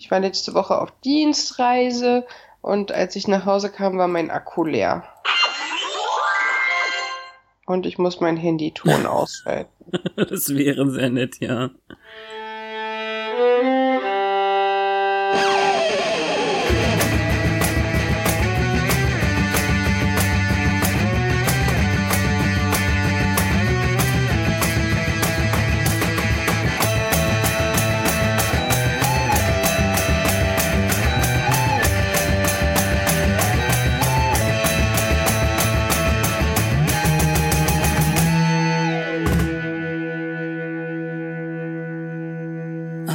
[0.00, 2.26] Ich war letzte Woche auf Dienstreise
[2.62, 5.04] und als ich nach Hause kam, war mein Akku leer.
[7.66, 9.70] Und ich muss mein Handyton ausschalten.
[10.16, 11.68] das wäre sehr nett, ja.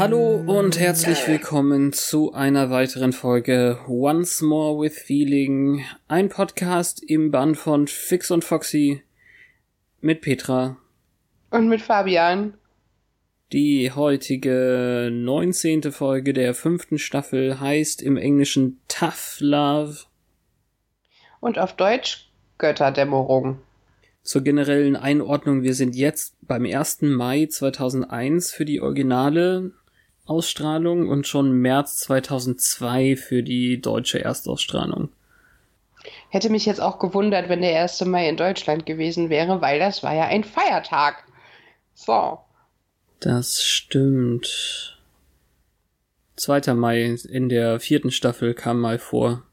[0.08, 7.32] Hallo und herzlich willkommen zu einer weiteren Folge Once More with Feeling, ein Podcast im
[7.32, 9.02] Band von Fix und Foxy
[10.02, 10.78] mit Petra
[11.50, 12.54] und mit Fabian.
[13.52, 15.92] Die heutige 19.
[15.92, 20.02] Folge der fünften Staffel heißt im Englischen Tough Love
[21.40, 23.58] und auf Deutsch Götterdämmerung.
[24.22, 27.02] Zur generellen Einordnung, wir sind jetzt beim 1.
[27.02, 29.72] Mai 2001 für die originale
[30.26, 35.10] Ausstrahlung und schon März 2002 für die deutsche Erstausstrahlung.
[36.30, 38.06] Hätte mich jetzt auch gewundert, wenn der 1.
[38.06, 41.24] Mai in Deutschland gewesen wäre, weil das war ja ein Feiertag.
[41.94, 42.40] So.
[43.20, 45.00] Das stimmt.
[46.36, 46.74] 2.
[46.74, 49.44] Mai in der vierten Staffel kam mal vor.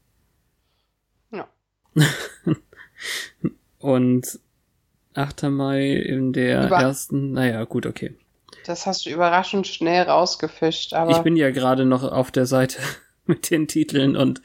[1.31, 1.47] Ja.
[3.79, 4.39] und
[5.13, 5.43] 8.
[5.43, 8.15] Mai in der Über ersten, naja, gut, okay.
[8.65, 11.11] Das hast du überraschend schnell rausgefischt, aber.
[11.11, 12.79] Ich bin ja gerade noch auf der Seite
[13.25, 14.41] mit den Titeln und,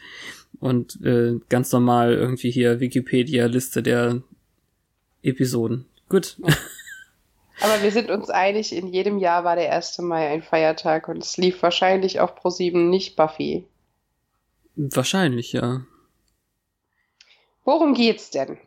[0.61, 4.23] und äh, ganz normal irgendwie hier Wikipedia-Liste der
[5.23, 5.87] Episoden.
[6.09, 6.37] Gut.
[7.61, 9.99] Aber wir sind uns einig, in jedem Jahr war der 1.
[9.99, 13.67] Mai ein Feiertag und es lief wahrscheinlich auf Pro7 nicht Buffy.
[14.77, 15.85] Wahrscheinlich, ja.
[17.65, 18.59] Worum geht's denn?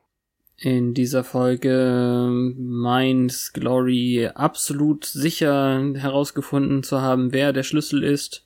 [0.63, 8.45] In dieser Folge meint Glory absolut sicher herausgefunden zu haben, wer der Schlüssel ist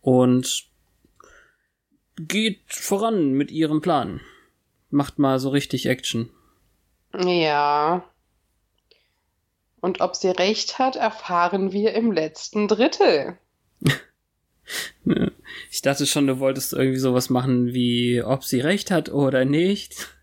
[0.00, 0.64] und
[2.16, 4.22] geht voran mit ihrem Plan.
[4.88, 6.30] Macht mal so richtig Action.
[7.12, 8.08] Ja.
[9.82, 13.36] Und ob sie recht hat, erfahren wir im letzten Drittel.
[15.70, 20.13] ich dachte schon, du wolltest irgendwie sowas machen wie, ob sie recht hat oder nicht.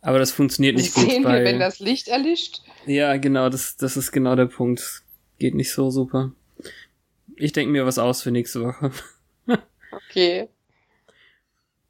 [0.00, 1.12] Aber das funktioniert nicht Sehen gut.
[1.12, 2.62] Sehen wir, wenn das Licht erlischt?
[2.86, 5.02] Ja, genau, das, das ist genau der Punkt.
[5.38, 6.32] Geht nicht so super.
[7.36, 8.90] Ich denke mir was aus für nächste Woche.
[10.08, 10.48] okay.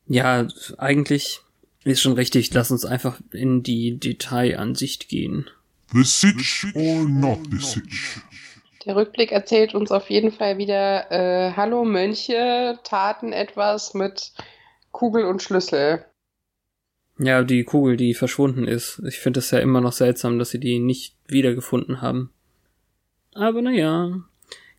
[0.06, 0.46] Ja,
[0.78, 1.40] eigentlich
[1.84, 2.52] ist schon richtig.
[2.52, 5.48] Lass uns einfach in die Detailansicht gehen.
[5.92, 8.20] The Sitch or not the Sitch?
[8.84, 14.32] Der Rückblick erzählt uns auf jeden Fall wieder, äh, hallo Mönche taten etwas mit
[14.92, 16.04] Kugel und Schlüssel.
[17.18, 19.02] Ja, die Kugel, die verschwunden ist.
[19.06, 22.30] Ich finde es ja immer noch seltsam, dass sie die nicht wiedergefunden haben.
[23.34, 24.20] Aber naja,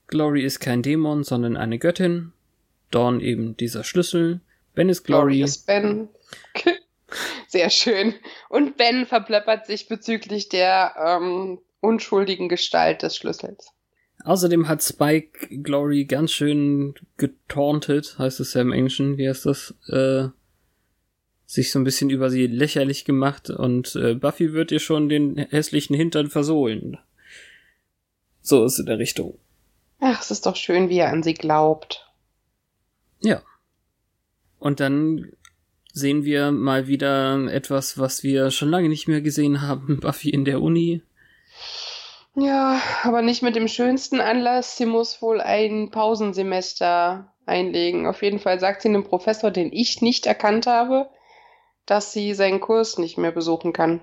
[0.07, 2.31] Glory ist kein Dämon, sondern eine Göttin.
[2.91, 4.41] Dawn eben dieser Schlüssel.
[4.73, 5.33] Ben ist Glory.
[5.33, 6.09] Glory ist Ben.
[7.47, 8.13] Sehr schön.
[8.49, 13.71] Und Ben verpleppert sich bezüglich der ähm, unschuldigen Gestalt des Schlüssels.
[14.23, 19.73] Außerdem hat Spike Glory ganz schön getauntet, heißt es ja im Englischen, wie heißt das?
[19.87, 20.29] Äh,
[21.49, 25.35] sich so ein bisschen über sie lächerlich gemacht und äh, Buffy wird ihr schon den
[25.35, 26.99] hässlichen Hintern versohlen.
[28.43, 29.39] So ist in der Richtung.
[29.99, 32.07] Ach, es ist doch schön, wie er an sie glaubt.
[33.21, 33.41] Ja.
[34.59, 35.31] Und dann
[35.91, 40.45] sehen wir mal wieder etwas, was wir schon lange nicht mehr gesehen haben, Buffy in
[40.45, 41.01] der Uni.
[42.35, 44.77] Ja, aber nicht mit dem schönsten Anlass.
[44.77, 48.05] Sie muss wohl ein Pausensemester einlegen.
[48.05, 51.09] Auf jeden Fall sagt sie einem Professor, den ich nicht erkannt habe,
[51.89, 54.01] dass sie seinen Kurs nicht mehr besuchen kann.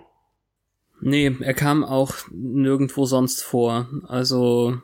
[1.00, 3.88] Nee, er kam auch nirgendwo sonst vor.
[4.08, 4.80] Also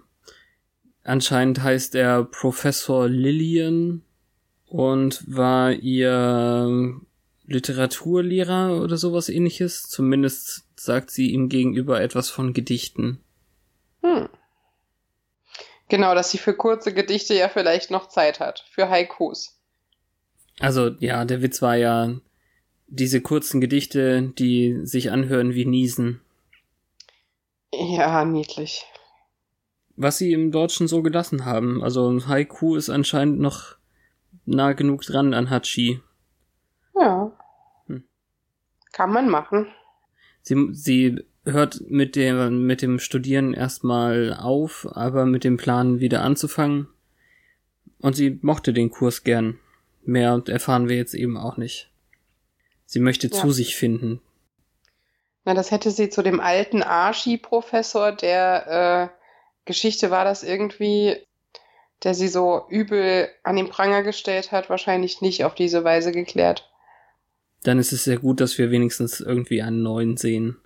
[1.02, 4.02] anscheinend heißt er Professor Lillian
[4.66, 7.00] und war ihr
[7.46, 9.88] Literaturlehrer oder sowas ähnliches.
[9.88, 13.20] Zumindest sagt sie ihm gegenüber etwas von Gedichten.
[14.02, 14.28] Hm.
[15.88, 18.64] Genau, dass sie für kurze Gedichte ja vielleicht noch Zeit hat.
[18.70, 19.58] Für Haikus.
[20.60, 22.14] Also, ja, der Witz war ja
[22.93, 26.21] diese kurzen Gedichte, die sich anhören wie Niesen.
[27.73, 28.85] Ja, niedlich.
[29.97, 31.83] Was sie im Deutschen so gelassen haben.
[31.83, 33.77] Also Haiku ist anscheinend noch
[34.44, 36.00] nah genug dran an Hachi.
[36.94, 37.33] Ja.
[37.87, 38.05] Hm.
[38.93, 39.69] Kann man machen.
[40.43, 46.23] Sie, sie hört mit dem, mit dem Studieren erstmal auf, aber mit dem Plan wieder
[46.23, 46.89] anzufangen.
[48.00, 49.59] Und sie mochte den Kurs gern.
[50.05, 51.92] Mehr erfahren wir jetzt eben auch nicht.
[52.93, 53.33] Sie möchte Ja.
[53.33, 54.21] zu sich finden.
[55.47, 59.19] Na, das hätte sie zu dem alten Archie-Professor, der äh,
[59.65, 61.17] Geschichte war das irgendwie,
[62.03, 66.71] der sie so übel an den Pranger gestellt hat, wahrscheinlich nicht auf diese Weise geklärt.
[67.62, 70.59] Dann ist es sehr gut, dass wir wenigstens irgendwie einen neuen sehen.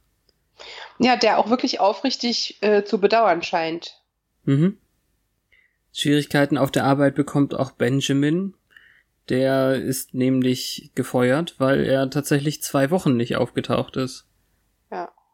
[0.98, 4.02] Ja, der auch wirklich aufrichtig äh, zu bedauern scheint.
[4.42, 4.78] Mhm.
[5.92, 8.54] Schwierigkeiten auf der Arbeit bekommt auch Benjamin.
[9.28, 14.26] Der ist nämlich gefeuert, weil er tatsächlich zwei Wochen nicht aufgetaucht ist.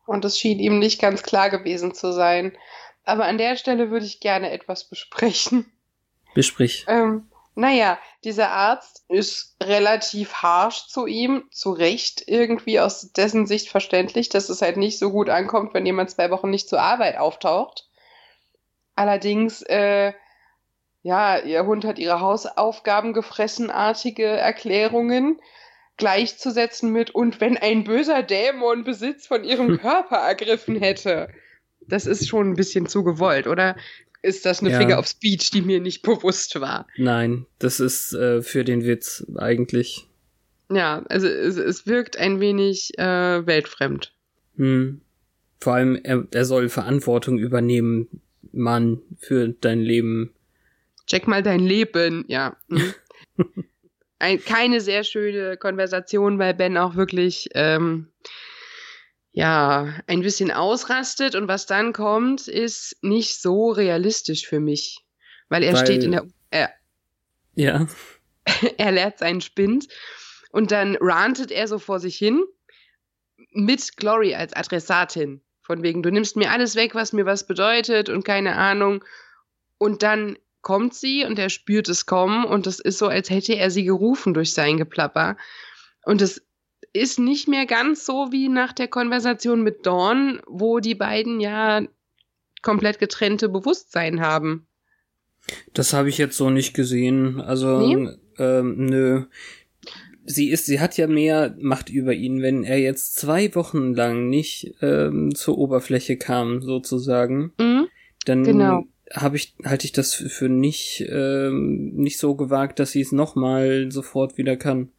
[0.06, 2.52] Und es schien ihm nicht ganz klar gewesen zu sein.
[3.04, 5.70] Aber an der Stelle würde ich gerne etwas besprechen.
[6.34, 6.84] Besprich.
[6.88, 13.68] Ähm, naja, dieser Arzt ist relativ harsh zu ihm, zu Recht irgendwie aus dessen Sicht
[13.68, 17.18] verständlich, dass es halt nicht so gut ankommt, wenn jemand zwei Wochen nicht zur Arbeit
[17.18, 17.88] auftaucht.
[18.94, 20.12] Allerdings, äh,
[21.02, 25.40] ja, ihr Hund hat ihre Hausaufgaben gefressenartige Erklärungen
[25.96, 31.28] gleichzusetzen mit und wenn ein böser Dämon Besitz von ihrem Körper ergriffen hätte.
[31.86, 33.76] Das ist schon ein bisschen zu gewollt, oder?
[34.22, 34.78] Ist das eine Ja.
[34.78, 36.86] Finger of Speech, die mir nicht bewusst war?
[36.96, 40.06] Nein, das ist äh, für den Witz eigentlich.
[40.70, 44.12] Ja, also es, es wirkt ein wenig äh, weltfremd.
[44.56, 45.00] Hm.
[45.60, 48.08] Vor allem, er, er soll Verantwortung übernehmen,
[48.52, 50.32] Mann, für dein Leben.
[51.12, 52.56] Check mal dein Leben, ja.
[52.68, 52.94] Mhm.
[54.18, 58.10] Ein, keine sehr schöne Konversation, weil Ben auch wirklich ähm,
[59.32, 65.04] ja ein bisschen ausrastet und was dann kommt, ist nicht so realistisch für mich,
[65.50, 66.70] weil er Weil- steht in der er,
[67.56, 67.86] Ja.
[68.78, 69.88] er lernt seinen Spind
[70.50, 72.42] und dann rantet er so vor sich hin
[73.50, 75.42] mit Glory als Adressatin.
[75.60, 79.04] Von wegen, du nimmst mir alles weg, was mir was bedeutet und keine Ahnung.
[79.76, 83.54] Und dann kommt sie und er spürt es kommen und es ist so, als hätte
[83.56, 85.36] er sie gerufen durch sein Geplapper.
[86.04, 86.42] Und es
[86.92, 91.82] ist nicht mehr ganz so wie nach der Konversation mit Dawn, wo die beiden ja
[92.62, 94.66] komplett getrennte Bewusstsein haben.
[95.72, 97.40] Das habe ich jetzt so nicht gesehen.
[97.40, 98.08] Also, Nee?
[98.38, 99.24] ähm, nö.
[100.24, 104.28] Sie ist, sie hat ja mehr Macht über ihn, wenn er jetzt zwei Wochen lang
[104.28, 107.52] nicht ähm, zur Oberfläche kam, sozusagen.
[107.58, 107.88] Mhm.
[108.24, 108.84] Dann Genau.
[109.14, 113.90] Habe ich, halte ich das für- nicht, ähm, nicht so gewagt, dass sie es nochmal
[113.90, 114.90] sofort wieder kann.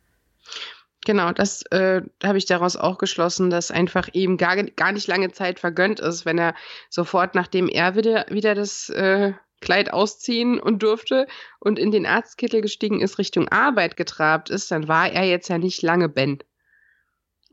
[1.06, 5.32] Genau, das äh, habe ich daraus auch geschlossen, dass einfach eben gar, gar nicht lange
[5.32, 6.56] Zeit vergönnt ist, wenn er
[6.90, 11.28] sofort, nachdem er wieder, wieder das äh, Kleid ausziehen und durfte
[11.60, 15.58] und in den Arztkittel gestiegen ist, Richtung Arbeit getrabt ist, dann war er jetzt ja
[15.58, 16.40] nicht lange Ben.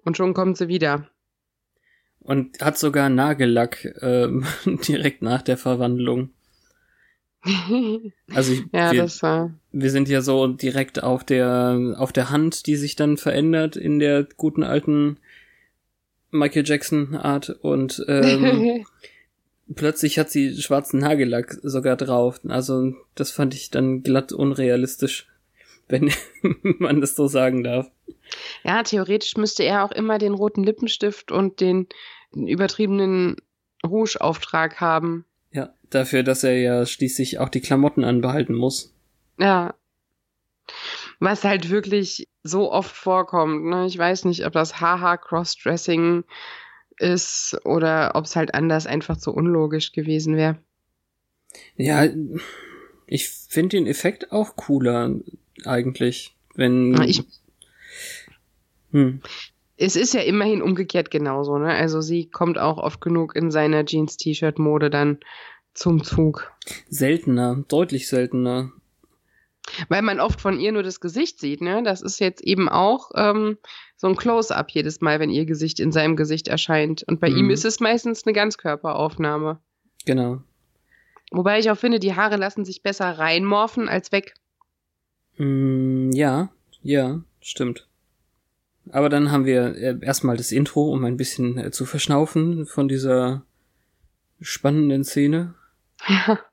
[0.05, 1.09] Und schon kommt sie wieder.
[2.21, 4.45] Und hat sogar Nagellack ähm,
[4.89, 6.31] direkt nach der Verwandlung.
[7.43, 9.55] Also ich, ja, wir, das war.
[9.73, 13.99] wir sind ja so direkt auf der auf der Hand, die sich dann verändert in
[13.99, 15.19] der guten alten
[16.31, 18.85] Michael Jackson Art und ähm,
[19.75, 22.41] plötzlich hat sie schwarzen Nagellack sogar drauf.
[22.47, 25.27] Also das fand ich dann glatt unrealistisch,
[25.89, 26.13] wenn
[26.79, 27.91] man das so sagen darf.
[28.65, 31.89] ja, theoretisch müsste er auch immer den roten Lippenstift und den,
[32.33, 33.37] übertriebenen
[33.85, 35.25] Rouge-Auftrag haben.
[35.91, 38.95] Dafür, dass er ja schließlich auch die Klamotten anbehalten muss.
[39.39, 39.75] Ja.
[41.19, 43.65] Was halt wirklich so oft vorkommt.
[43.65, 43.87] Ne?
[43.87, 46.25] Ich weiß nicht, ob das Haha Crossdressing
[46.99, 50.59] ist oder ob es halt anders einfach zu unlogisch gewesen wäre.
[51.77, 52.07] Ja,
[53.07, 55.17] ich finde den Effekt auch cooler
[55.65, 57.25] eigentlich, wenn Ich,
[58.93, 59.21] hm,
[59.77, 61.59] es ist ja immerhin umgekehrt genauso.
[61.59, 61.73] Ne?
[61.73, 65.19] Also sie kommt auch oft genug in seiner Jeans-T-Shirt-Mode dann
[65.81, 66.53] zum Zug.
[66.91, 68.71] seltener, deutlich seltener.
[69.89, 71.61] Weil man oft von ihr nur das Gesicht sieht.
[71.61, 71.83] Ne?
[71.83, 73.57] Das ist jetzt eben auch ähm,
[73.97, 77.03] so ein Close-up jedes Mal, wenn ihr Gesicht in seinem Gesicht erscheint.
[77.05, 77.37] Und bei Mhm.
[77.37, 79.59] ihm ist es meistens eine Ganzkörperaufnahme.
[80.07, 80.43] Genau.
[81.31, 84.35] Wobei ich auch finde, die Haare lassen sich besser reinmorphen als weg.
[85.39, 86.51] Mm, ja,
[86.83, 87.87] ja, stimmt.
[88.91, 92.89] Aber dann haben wir äh, erstmal das Intro, um ein bisschen äh, zu verschnaufen von
[92.89, 93.45] dieser
[94.41, 95.55] spannenden Szene.
[96.09, 96.39] Ja.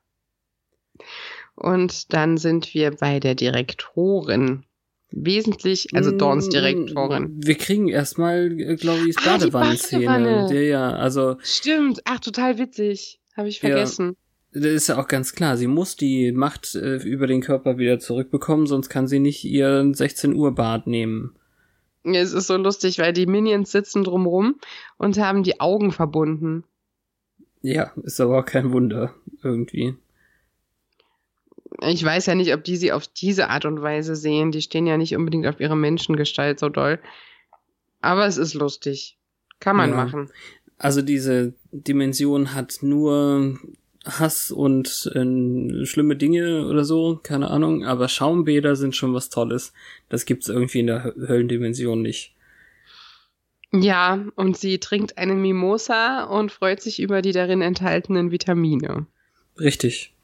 [1.54, 4.64] Und dann sind wir bei der Direktorin.
[5.10, 7.40] Wesentlich, also Dorns Direktorin.
[7.42, 10.04] Wir kriegen erstmal äh, Glorys Ah, Badewannenszene.
[10.06, 10.54] Badewanne.
[10.54, 13.18] Ja, ja, also Stimmt, ach, total witzig.
[13.36, 14.16] Habe ich vergessen.
[14.52, 15.56] das ist ja auch ganz klar.
[15.56, 19.88] Sie muss die Macht äh, über den Körper wieder zurückbekommen, sonst kann sie nicht ihr
[19.92, 21.34] 16 Uhr Bad nehmen.
[22.04, 24.60] Ja, Es ist so lustig, weil die Minions sitzen drumrum
[24.98, 26.64] und haben die Augen verbunden.
[27.70, 29.94] Ja, ist aber auch kein Wunder irgendwie.
[31.82, 34.50] Ich weiß ja nicht, ob die sie auf diese Art und Weise sehen.
[34.52, 36.98] Die stehen ja nicht unbedingt auf ihre Menschengestalt so doll.
[38.00, 39.16] Aber es ist lustig.
[39.60, 39.96] Kann man Ja.
[39.96, 40.30] machen.
[40.78, 43.58] Also diese Dimension hat nur
[44.06, 49.72] Hass und äh, schlimme Dinge oder so, keine Ahnung, aber Schaumbäder sind schon was Tolles.
[50.08, 52.34] Das gibt's irgendwie in der Hö- Höllendimension nicht.
[53.72, 59.06] Ja, und sie trinkt eine Mimosa und freut sich über die darin enthaltenen Vitamine.
[59.58, 60.14] Richtig.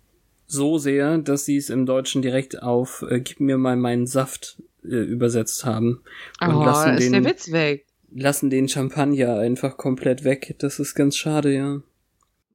[0.46, 4.62] So sehr, dass sie es im Deutschen direkt auf äh, Gib mir mal meinen Saft
[4.82, 6.02] äh, übersetzt haben.
[6.40, 7.86] Und Oh, lassen, ist der den, Witz weg.
[8.12, 10.54] lassen den Champagner einfach komplett weg.
[10.58, 11.80] Das ist ganz schade, ja.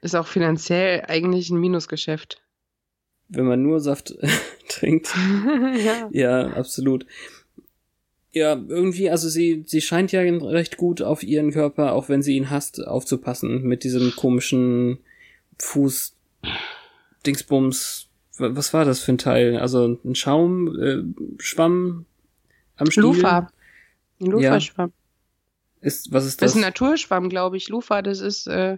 [0.02, 2.42] Ist auch finanziell eigentlich ein Minusgeschäft.
[3.28, 4.16] Wenn man nur Saft
[4.70, 5.14] trinkt.
[5.86, 6.10] ja.
[6.12, 7.06] Ja, absolut.
[8.32, 12.36] Ja, irgendwie, also sie, sie scheint ja recht gut auf ihren Körper, auch wenn sie
[12.38, 15.00] ihn hasst, aufzupassen mit diesem komischen
[15.58, 16.16] Fuß
[17.26, 18.08] Dingsbums.
[18.38, 19.58] Wa- Was war das für ein Teil?
[19.58, 21.04] Also ein Schaum, äh,
[21.42, 22.06] Schwamm
[22.78, 23.04] am Stiel?
[23.04, 23.52] Lufa.
[24.22, 24.32] Ein Ja.
[24.32, 24.94] Lufa-Schwamm.
[25.82, 26.52] Ist, was ist Das das?
[26.52, 27.70] ist ein Naturschwamm, glaube ich.
[27.70, 28.78] Lufa, das ist, äh,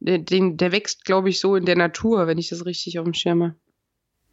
[0.00, 3.04] der, den, der wächst, glaube ich, so in der Natur, wenn ich das richtig auf
[3.04, 3.54] dem Schirm habe.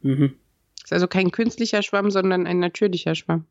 [0.02, 0.34] mhm.
[0.82, 3.44] Ist also kein künstlicher Schwamm, sondern ein natürlicher Schwamm.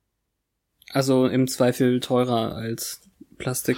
[0.91, 3.01] Also im Zweifel teurer als
[3.37, 3.77] Plastik.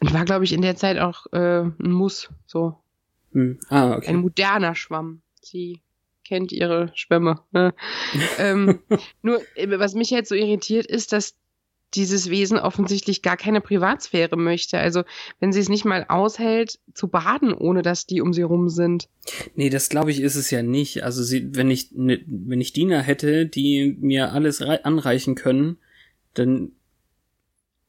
[0.00, 2.76] Und war, glaube ich, in der Zeit auch äh, ein Muss, so
[3.32, 3.58] Hm.
[3.68, 4.12] Ah, ein okay.
[4.14, 5.20] moderner Schwamm.
[5.42, 5.80] Sie
[6.24, 7.40] kennt ihre Schwämme.
[7.52, 7.74] Ne?
[8.38, 8.80] ähm,
[9.22, 11.34] nur, äh, was mich jetzt so irritiert, ist, dass
[11.94, 14.78] dieses Wesen offensichtlich gar keine Privatsphäre möchte.
[14.78, 15.04] Also,
[15.38, 19.08] wenn sie es nicht mal aushält, zu baden, ohne dass die um sie rum sind.
[19.54, 21.04] Nee, das glaube ich ist es ja nicht.
[21.04, 25.78] Also sie, wenn ich ne, wenn ich Diener hätte, die mir alles rei- anreichen können,
[26.38, 26.72] dann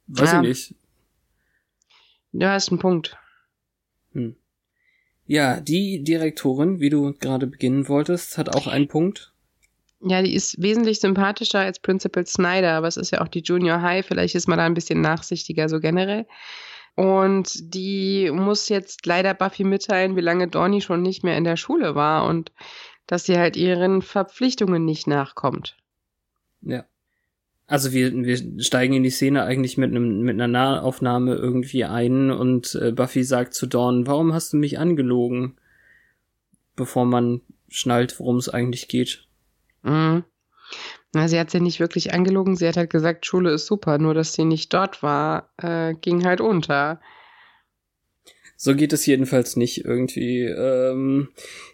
[0.07, 0.41] weiß Ja.
[0.41, 0.75] ich nicht.
[2.33, 3.17] Ja, ist ein Punkt.
[4.13, 4.35] Hm.
[5.25, 9.33] Ja, die Direktorin, wie du gerade beginnen wolltest, hat auch einen Punkt.
[9.99, 13.81] Ja, die ist wesentlich sympathischer als Principal Snyder, aber es ist ja auch die Junior
[13.81, 14.05] High.
[14.05, 16.27] Vielleicht ist man da ein bisschen nachsichtiger, so generell.
[16.95, 21.57] Und die muss jetzt leider Buffy mitteilen, wie lange Dorny schon nicht mehr in der
[21.57, 22.51] Schule war und
[23.07, 25.77] dass sie halt ihren Verpflichtungen nicht nachkommt.
[26.61, 26.85] Ja.
[27.67, 32.31] Also wir, wir steigen in die Szene eigentlich mit einem mit einer Nahaufnahme irgendwie ein
[32.31, 35.57] und äh, Buffy sagt zu Dawn, warum hast du mich angelogen?
[36.77, 39.27] Bevor man schnallt, worum es eigentlich geht.
[39.83, 40.23] Mhm.
[41.13, 42.55] Na, sie hat sie nicht wirklich angelogen.
[42.55, 46.25] Sie hat halt gesagt, Schule ist super, nur dass sie nicht dort war, äh, ging
[46.25, 47.01] halt unter.
[48.55, 50.43] So geht es jedenfalls nicht irgendwie.
[50.43, 51.29] Ähm,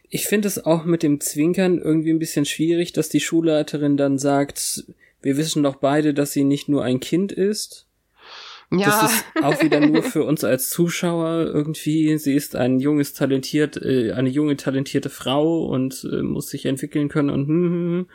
[0.10, 4.18] ich finde es auch mit dem Zwinkern irgendwie ein bisschen schwierig, dass die Schulleiterin dann
[4.18, 4.86] sagt,
[5.24, 7.88] wir wissen doch beide, dass sie nicht nur ein Kind ist.
[8.72, 12.18] Ja, Das ist auch wieder nur für uns als Zuschauer irgendwie.
[12.18, 17.10] Sie ist ein junges, talentiert, äh, eine junge, talentierte Frau und äh, muss sich entwickeln
[17.10, 18.08] können und hm, hm, hm.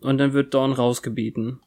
[0.00, 1.60] und dann wird Dawn rausgebeten.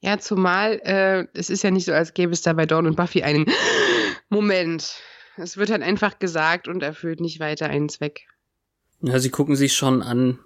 [0.00, 2.96] Ja, zumal äh, es ist ja nicht so, als gäbe es da bei Dawn und
[2.96, 3.46] Buffy einen
[4.28, 4.96] Moment.
[5.36, 8.26] Es wird halt einfach gesagt und erfüllt nicht weiter einen Zweck.
[9.00, 10.38] Ja, sie gucken sich schon an.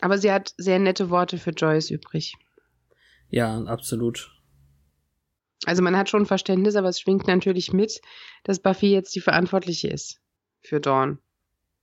[0.00, 2.34] Aber sie hat sehr nette Worte für Joyce übrig.
[3.32, 4.30] Ja, absolut.
[5.64, 8.00] Also man hat schon Verständnis, aber es schwingt natürlich mit,
[8.44, 10.20] dass Buffy jetzt die Verantwortliche ist
[10.60, 11.18] für Dawn.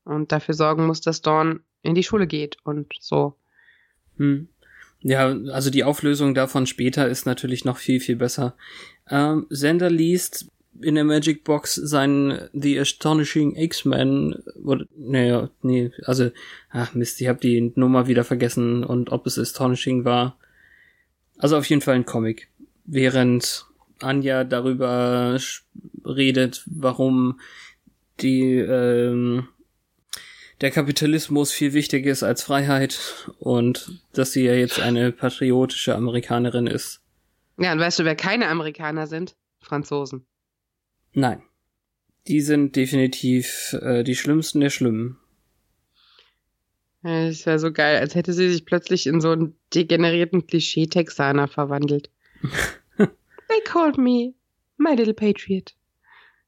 [0.04, 3.36] Und dafür sorgen muss, dass Dawn in die Schule geht und so.
[4.18, 4.48] Hm.
[5.02, 8.56] Ja, also die Auflösung davon später ist natürlich noch viel, viel besser.
[9.10, 10.50] Ähm, Sender liest
[10.82, 14.44] in der Magic Box seinen The Astonishing X-Men,
[14.96, 16.32] naja, nee, also,
[16.70, 20.38] ach Mist, ich habe die Nummer wieder vergessen und ob es Astonishing war.
[21.40, 22.50] Also auf jeden Fall ein Comic.
[22.86, 23.66] Während
[24.02, 25.40] Anja darüber
[26.06, 27.40] redet, warum
[28.20, 29.48] die, ähm,
[30.62, 33.00] der Kapitalismus viel wichtiger ist als Freiheit
[33.40, 37.02] und dass sie ja jetzt eine patriotische Amerikanerin ist.
[37.58, 39.36] Ja, und weißt du, wer keine Amerikaner sind?
[39.62, 40.26] Franzosen.
[41.14, 41.42] Nein.
[42.28, 45.18] Die sind definitiv äh, die schlimmsten der Schlimmen.
[47.04, 50.48] Ja, Das ist ja so geil, als hätte sie sich plötzlich in so einen degenerierten
[50.48, 52.10] Klischee-Texaner verwandelt.
[52.98, 54.34] They called me
[54.78, 55.74] my little patriot.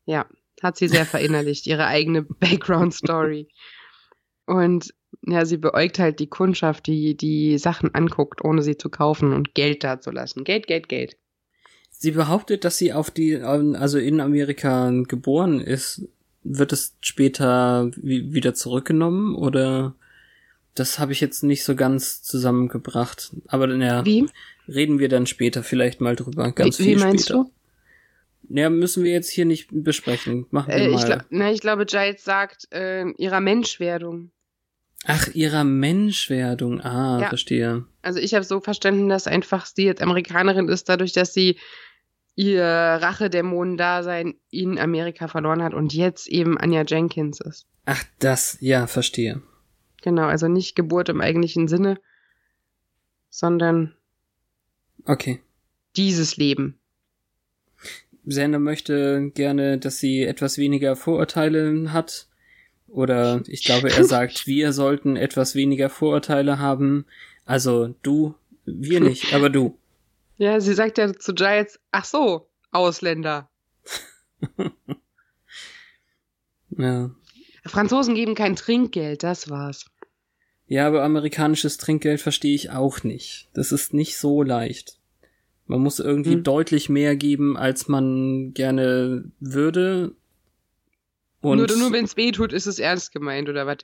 [0.06, 0.26] Ja,
[0.62, 3.48] hat sie sehr verinnerlicht, ihre eigene Background-Story.
[4.46, 4.94] Und
[5.26, 9.54] ja, sie beäugt halt die Kundschaft, die die Sachen anguckt, ohne sie zu kaufen und
[9.54, 10.44] Geld dazulassen.
[10.44, 11.18] Geld, Geld, Geld.
[11.92, 16.08] Sie behauptet, dass sie auf die, also in Amerika geboren ist.
[16.44, 19.96] Wird es später wieder zurückgenommen oder
[20.76, 23.32] das habe ich jetzt nicht so ganz zusammengebracht.
[23.48, 24.28] Aber ja, Wie?
[24.68, 26.52] reden wir dann später vielleicht mal drüber.
[26.52, 27.46] Ganz wie, viel wie meinst später.
[27.46, 27.52] du?
[28.58, 30.46] Ja, müssen wir jetzt hier nicht besprechen.
[30.52, 31.00] Machen wir Äh, mal.
[31.00, 34.32] ich, glaub, na, ich glaube, Giles sagt äh, ihrer Menschwerdung.
[35.06, 36.82] Ach, ihrer Menschwerdung.
[36.82, 37.30] Ah, Ja.
[37.30, 37.86] verstehe.
[38.02, 41.58] Also ich habe so verstanden, dass einfach sie jetzt Amerikanerin ist, dadurch, dass sie
[42.36, 47.66] ihr Rachedämonen-Dasein in Amerika verloren hat und jetzt eben Anja Jenkins ist.
[47.86, 49.42] Ach, das, ja, verstehe.
[50.02, 52.00] Genau, also nicht Geburt im eigentlichen Sinne,
[53.30, 53.96] sondern
[55.06, 55.42] Okay.
[55.96, 56.78] dieses Leben.
[58.26, 62.28] Sander möchte gerne, dass sie etwas weniger Vorurteile hat.
[62.88, 67.06] Oder ich glaube, er sagt, wir sollten etwas weniger Vorurteile haben.
[67.46, 69.78] Also du, wir nicht, aber du.
[70.38, 73.48] Ja, sie sagt ja zu Giles, ach so, Ausländer.
[76.78, 77.12] Ja.
[77.66, 79.86] Franzosen geben kein Trinkgeld, das war's.
[80.68, 83.50] Ja, aber amerikanisches Trinkgeld verstehe ich auch nicht.
[83.54, 84.98] Das ist nicht so leicht.
[85.68, 86.44] Man muss irgendwie Hm.
[86.44, 90.16] deutlich mehr geben, als man gerne würde.
[91.42, 93.78] Und nur nur wenn es weh tut, ist es ernst gemeint, oder was?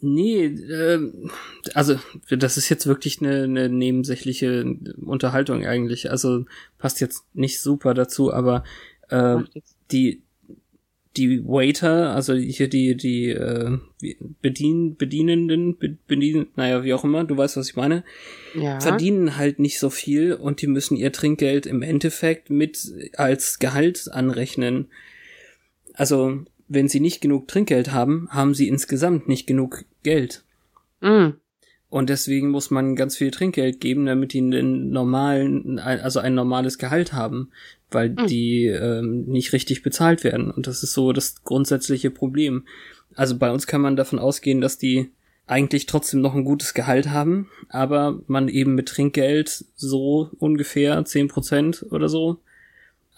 [0.00, 1.30] Nee, ähm,
[1.74, 1.98] also
[2.30, 4.64] das ist jetzt wirklich eine, eine nebensächliche
[5.04, 6.10] Unterhaltung eigentlich.
[6.10, 6.44] Also
[6.78, 8.64] passt jetzt nicht super dazu, aber
[9.08, 9.38] äh,
[9.90, 10.22] die
[11.16, 13.78] die Waiter, also hier die die äh,
[14.42, 18.02] Bedien, Bedienenden, Be- Bedien, naja wie auch immer, du weißt was ich meine,
[18.54, 18.80] Ja.
[18.80, 24.08] verdienen halt nicht so viel und die müssen ihr Trinkgeld im Endeffekt mit als Gehalt
[24.10, 24.86] anrechnen.
[25.92, 30.42] Also wenn sie nicht genug Trinkgeld haben, haben sie insgesamt nicht genug Geld.
[31.00, 31.34] Mm.
[31.94, 36.78] Und deswegen muss man ganz viel Trinkgeld geben, damit die einen normalen, also ein normales
[36.78, 37.52] Gehalt haben,
[37.92, 38.26] weil Mhm.
[38.26, 40.50] die ähm, nicht richtig bezahlt werden.
[40.50, 42.64] Und das ist so das grundsätzliche Problem.
[43.14, 45.12] Also bei uns kann man davon ausgehen, dass die
[45.46, 51.28] eigentlich trotzdem noch ein gutes Gehalt haben, aber man eben mit Trinkgeld so ungefähr zehn
[51.28, 52.40] Prozent oder so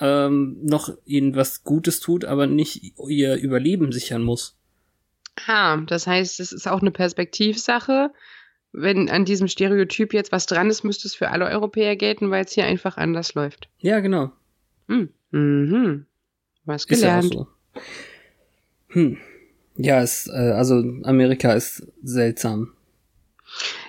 [0.01, 4.55] ähm, noch ihnen was Gutes tut, aber nicht ihr Überleben sichern muss.
[5.47, 8.11] Ah, das heißt, es ist auch eine Perspektivsache.
[8.79, 12.45] Wenn an diesem Stereotyp jetzt was dran ist, müsste es für alle Europäer gelten, weil
[12.45, 13.71] es hier einfach anders läuft.
[13.79, 14.33] Ja, genau.
[14.89, 15.09] Hm.
[15.31, 16.07] Mhm.
[16.67, 17.35] Was Ist ja auch gelernt.
[17.35, 17.83] so.
[18.89, 19.17] Hm.
[19.77, 22.73] Ja, es, äh, also Amerika ist seltsam.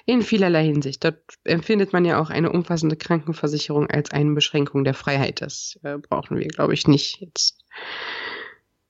[0.05, 1.03] In vielerlei Hinsicht.
[1.03, 5.41] Dort empfindet man ja auch eine umfassende Krankenversicherung als eine Beschränkung der Freiheit.
[5.41, 7.65] Das äh, brauchen wir, glaube ich, nicht jetzt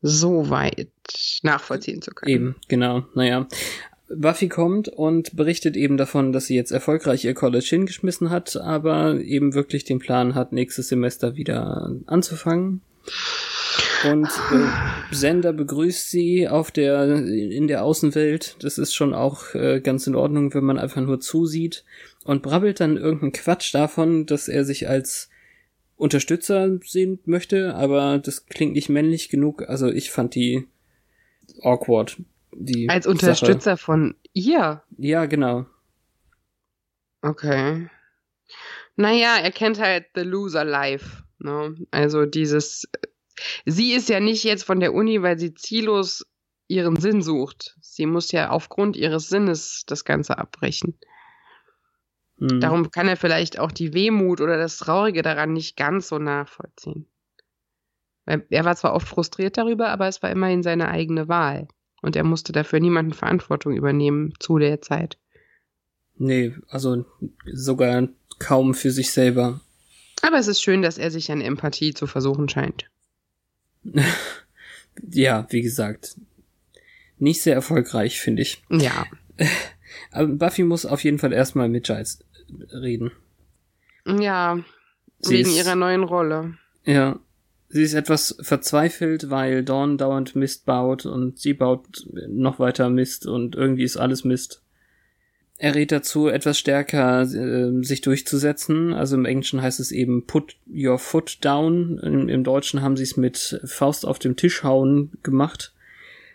[0.02, 0.92] so weit
[1.42, 2.32] nachvollziehen zu können.
[2.32, 3.06] Eben, genau.
[3.16, 3.48] Naja.
[4.10, 9.20] Buffy kommt und berichtet eben davon, dass sie jetzt erfolgreich ihr College hingeschmissen hat, aber
[9.20, 12.82] eben wirklich den Plan hat, nächstes Semester wieder anzufangen.
[14.10, 18.58] Und äh, Sender begrüßt sie auf der in der Außenwelt.
[18.60, 21.84] Das ist schon auch äh, ganz in Ordnung, wenn man einfach nur zusieht
[22.24, 25.30] und brabbelt dann irgendeinen Quatsch davon, dass er sich als
[25.96, 29.68] Unterstützer sehen möchte, aber das klingt nicht männlich genug.
[29.68, 30.68] Also ich fand die
[31.62, 32.18] awkward.
[32.60, 33.14] Die Als Sache.
[33.14, 34.82] Unterstützer von ihr.
[34.98, 35.68] Ja, genau.
[37.22, 37.88] Okay.
[38.96, 41.24] Naja, er kennt halt The Loser Life.
[41.38, 41.76] Ne?
[41.92, 42.88] Also dieses.
[43.66, 46.26] Sie ist ja nicht jetzt von der Uni, weil sie ziellos
[46.68, 47.78] ihren Sinn sucht.
[47.80, 50.98] Sie muss ja aufgrund ihres Sinnes das Ganze abbrechen.
[52.40, 52.60] Hm.
[52.60, 57.08] Darum kann er vielleicht auch die Wehmut oder das Traurige daran nicht ganz so nachvollziehen.
[58.26, 61.68] Er war zwar oft frustriert darüber, aber es war immerhin seine eigene Wahl.
[62.02, 65.18] Und er musste dafür niemanden Verantwortung übernehmen zu der Zeit.
[66.18, 67.06] Nee, also
[67.52, 68.08] sogar
[68.40, 69.62] kaum für sich selber.
[70.22, 72.90] Aber es ist schön, dass er sich an Empathie zu versuchen scheint.
[75.12, 76.16] Ja, wie gesagt.
[77.20, 78.64] Nicht sehr erfolgreich, finde ich.
[78.70, 79.06] Ja.
[80.12, 82.24] Aber Buffy muss auf jeden Fall erstmal mit Giles
[82.72, 83.12] reden.
[84.06, 84.60] Ja,
[85.20, 86.58] Sie wegen ihrer neuen Rolle.
[86.86, 87.20] Ja.
[87.70, 93.26] Sie ist etwas verzweifelt, weil Dawn dauernd Mist baut und sie baut noch weiter Mist
[93.26, 94.62] und irgendwie ist alles Mist.
[95.60, 98.94] Er rät dazu, etwas stärker äh, sich durchzusetzen.
[98.94, 102.00] Also im Englischen heißt es eben put your foot down.
[102.04, 105.74] Im, im Deutschen haben sie es mit Faust auf dem Tisch hauen gemacht.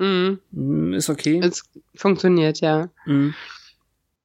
[0.01, 0.41] Mhm.
[0.53, 1.41] Hm, Ist okay.
[1.43, 1.63] Es
[1.95, 2.91] funktioniert, ja.
[3.05, 3.35] Hm.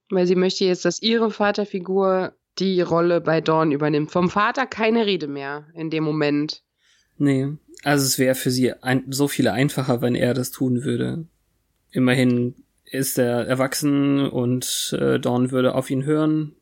[0.09, 4.11] Weil sie möchte jetzt, dass ihre Vaterfigur die Rolle bei Dawn übernimmt.
[4.11, 6.63] Vom Vater keine Rede mehr in dem Moment.
[7.17, 7.49] Nee.
[7.83, 11.25] Also es wäre für sie ein, so viel einfacher, wenn er das tun würde.
[11.91, 16.55] Immerhin ist er erwachsen und äh, Dawn würde auf ihn hören.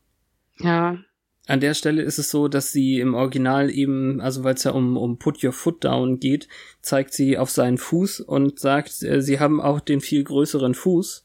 [0.58, 0.98] Ja.
[1.46, 4.72] An der Stelle ist es so, dass sie im Original eben, also weil es ja
[4.72, 6.48] um, um Put Your Foot Down geht,
[6.82, 11.24] zeigt sie auf seinen Fuß und sagt, äh, sie haben auch den viel größeren Fuß.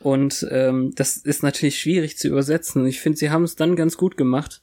[0.00, 2.86] Und ähm, das ist natürlich schwierig zu übersetzen.
[2.86, 4.62] Ich finde, sie haben es dann ganz gut gemacht.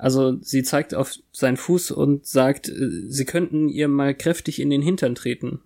[0.00, 4.70] Also sie zeigt auf seinen Fuß und sagt, äh, sie könnten ihr mal kräftig in
[4.70, 5.60] den Hintern treten.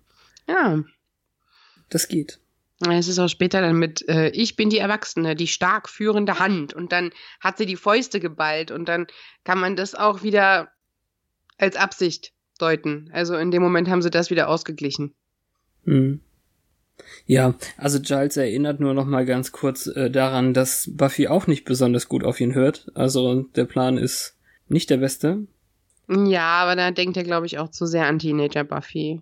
[0.47, 0.83] Ja.
[1.89, 2.39] Das geht.
[2.89, 6.73] Es ist auch später dann mit, äh, ich bin die Erwachsene, die stark führende Hand.
[6.73, 9.07] Und dann hat sie die Fäuste geballt und dann
[9.45, 10.69] kann man das auch wieder
[11.57, 13.09] als Absicht deuten.
[13.13, 15.15] Also in dem Moment haben sie das wieder ausgeglichen.
[15.85, 16.19] Hm.
[17.25, 21.65] Ja, also Giles erinnert nur noch mal ganz kurz äh, daran, dass Buffy auch nicht
[21.65, 22.91] besonders gut auf ihn hört.
[22.93, 25.47] Also der Plan ist nicht der beste.
[26.07, 29.21] Ja, aber da denkt er, glaube ich, auch zu sehr an Teenager Buffy.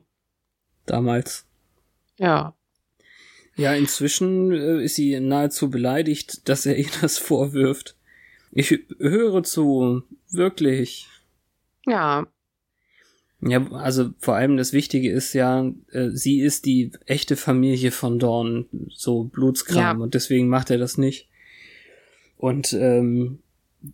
[0.86, 1.46] Damals.
[2.18, 2.56] Ja.
[3.56, 7.96] Ja, inzwischen äh, ist sie nahezu beleidigt, dass er ihr das vorwirft.
[8.52, 11.08] Ich höre zu, wirklich.
[11.86, 12.28] Ja.
[13.50, 18.20] Ja, also vor allem das Wichtige ist ja, äh, sie ist die echte Familie von
[18.20, 20.04] Dawn, so Blutskram, Ja.
[20.04, 21.28] und deswegen macht er das nicht.
[22.38, 23.40] Und ähm,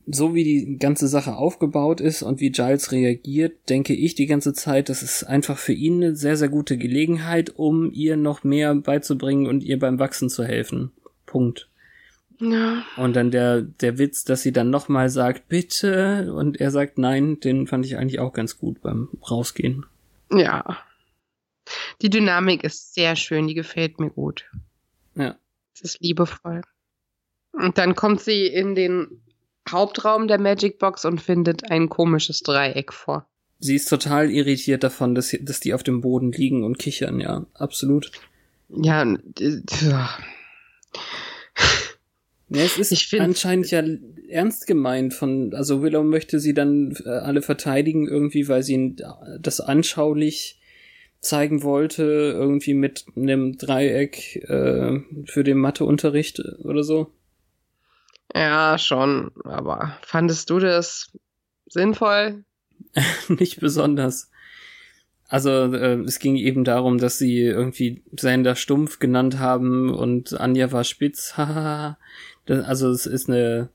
[0.05, 4.53] so wie die ganze Sache aufgebaut ist und wie Giles reagiert, denke ich die ganze
[4.53, 8.75] Zeit, das ist einfach für ihn eine sehr, sehr gute Gelegenheit, um ihr noch mehr
[8.75, 10.91] beizubringen und ihr beim Wachsen zu helfen.
[11.25, 11.68] Punkt.
[12.39, 12.83] Ja.
[12.95, 17.39] Und dann der, der Witz, dass sie dann nochmal sagt, bitte, und er sagt nein,
[17.39, 19.85] den fand ich eigentlich auch ganz gut beim Rausgehen.
[20.31, 20.77] Ja.
[22.01, 24.45] Die Dynamik ist sehr schön, die gefällt mir gut.
[25.15, 25.37] Ja.
[25.73, 26.61] Es ist liebevoll.
[27.51, 29.21] Und dann kommt sie in den
[29.69, 33.27] Hauptraum der Magic Box und findet ein komisches Dreieck vor.
[33.59, 37.45] Sie ist total irritiert davon, dass, dass die auf dem Boden liegen und kichern, ja,
[37.53, 38.11] absolut.
[38.69, 40.09] Ja, tja.
[42.49, 43.83] Ja, es ist find- anscheinend ja
[44.29, 48.97] ernst gemeint von, also Willow möchte sie dann äh, alle verteidigen irgendwie, weil sie ihn
[49.39, 50.59] das anschaulich
[51.21, 57.11] zeigen wollte, irgendwie mit einem Dreieck äh, für den Matheunterricht oder so.
[58.33, 59.31] ja, schon.
[59.43, 61.11] Aber fandest du das
[61.67, 62.43] sinnvoll?
[63.27, 64.31] Nicht besonders.
[65.27, 70.71] Also äh, es ging eben darum, dass sie irgendwie Sander stumpf genannt haben und Anja
[70.71, 71.33] war spitz.
[71.37, 71.97] Hahaha.
[72.49, 73.69] Also es ist eine,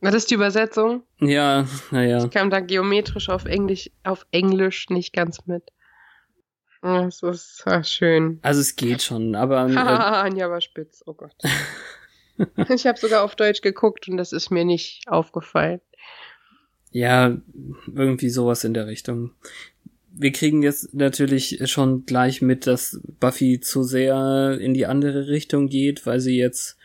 [0.00, 1.02] War das die Übersetzung?
[1.20, 2.24] ja, naja.
[2.24, 5.62] Ich kam da geometrisch auf Englisch, auf Englisch nicht ganz mit.
[6.82, 8.38] Das ist ah, schön.
[8.42, 11.02] Also es geht schon, aber äh, Anja war spitz.
[11.06, 11.34] Oh Gott.
[12.68, 15.80] ich habe sogar auf Deutsch geguckt und das ist mir nicht aufgefallen.
[16.90, 17.36] ja,
[17.86, 19.32] irgendwie sowas in der Richtung.
[20.12, 25.68] Wir kriegen jetzt natürlich schon gleich mit, dass Buffy zu sehr in die andere Richtung
[25.68, 26.78] geht, weil sie jetzt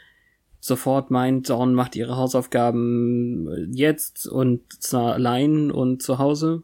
[0.62, 6.64] sofort meint, Dawn macht ihre Hausaufgaben jetzt und zwar allein und zu Hause.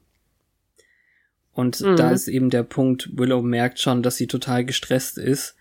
[1.51, 1.95] Und Mhm.
[1.97, 5.55] da ist eben der Punkt, Willow merkt schon, dass sie total gestresst ist.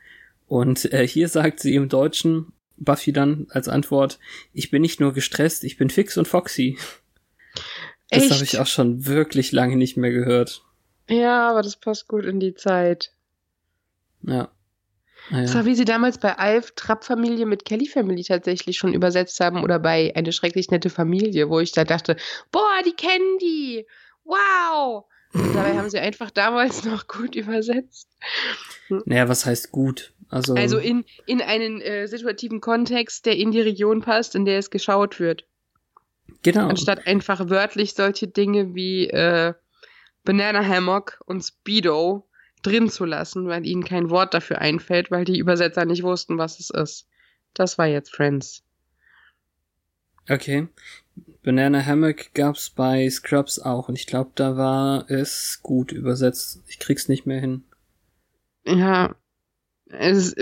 [0.47, 4.19] Und äh, hier sagt sie im Deutschen, Buffy dann als Antwort,
[4.53, 6.77] ich bin nicht nur gestresst, ich bin fix und foxy.
[8.11, 10.63] Das habe ich auch schon wirklich lange nicht mehr gehört.
[11.09, 13.13] Ja, aber das passt gut in die Zeit.
[14.23, 14.51] Ja.
[15.31, 15.55] Das Naja.
[15.55, 20.13] war wie sie damals bei Alf Trapp-Familie mit Kelly-Family tatsächlich schon übersetzt haben oder bei
[20.15, 22.17] Eine schrecklich nette Familie, wo ich da dachte,
[22.53, 23.87] boah, die kennen die.
[24.25, 25.05] Wow.
[25.35, 28.09] Und dabei haben sie einfach damals noch gut übersetzt.
[29.05, 30.13] Naja, was heißt gut?
[30.29, 34.59] Also, Also in, in einen äh, situativen Kontext, der in die Region passt, in der
[34.59, 35.45] es geschaut wird.
[36.43, 36.69] genau.
[36.69, 39.55] Anstatt einfach wörtlich solche Dinge wie äh,
[40.25, 42.26] Banana Hammock und Speedo
[42.63, 46.59] drin zu lassen, weil ihnen kein Wort dafür einfällt, weil die Übersetzer nicht wussten, was
[46.59, 47.09] es ist.
[47.55, 48.63] Das war jetzt Friends.
[50.29, 50.69] Okay.
[51.43, 56.63] Banana Hammock gab's bei Scrubs auch und ich glaube, da war es gut übersetzt.
[56.67, 57.65] Ich krieg's nicht mehr hin.
[58.67, 59.15] Ja,
[59.87, 60.35] es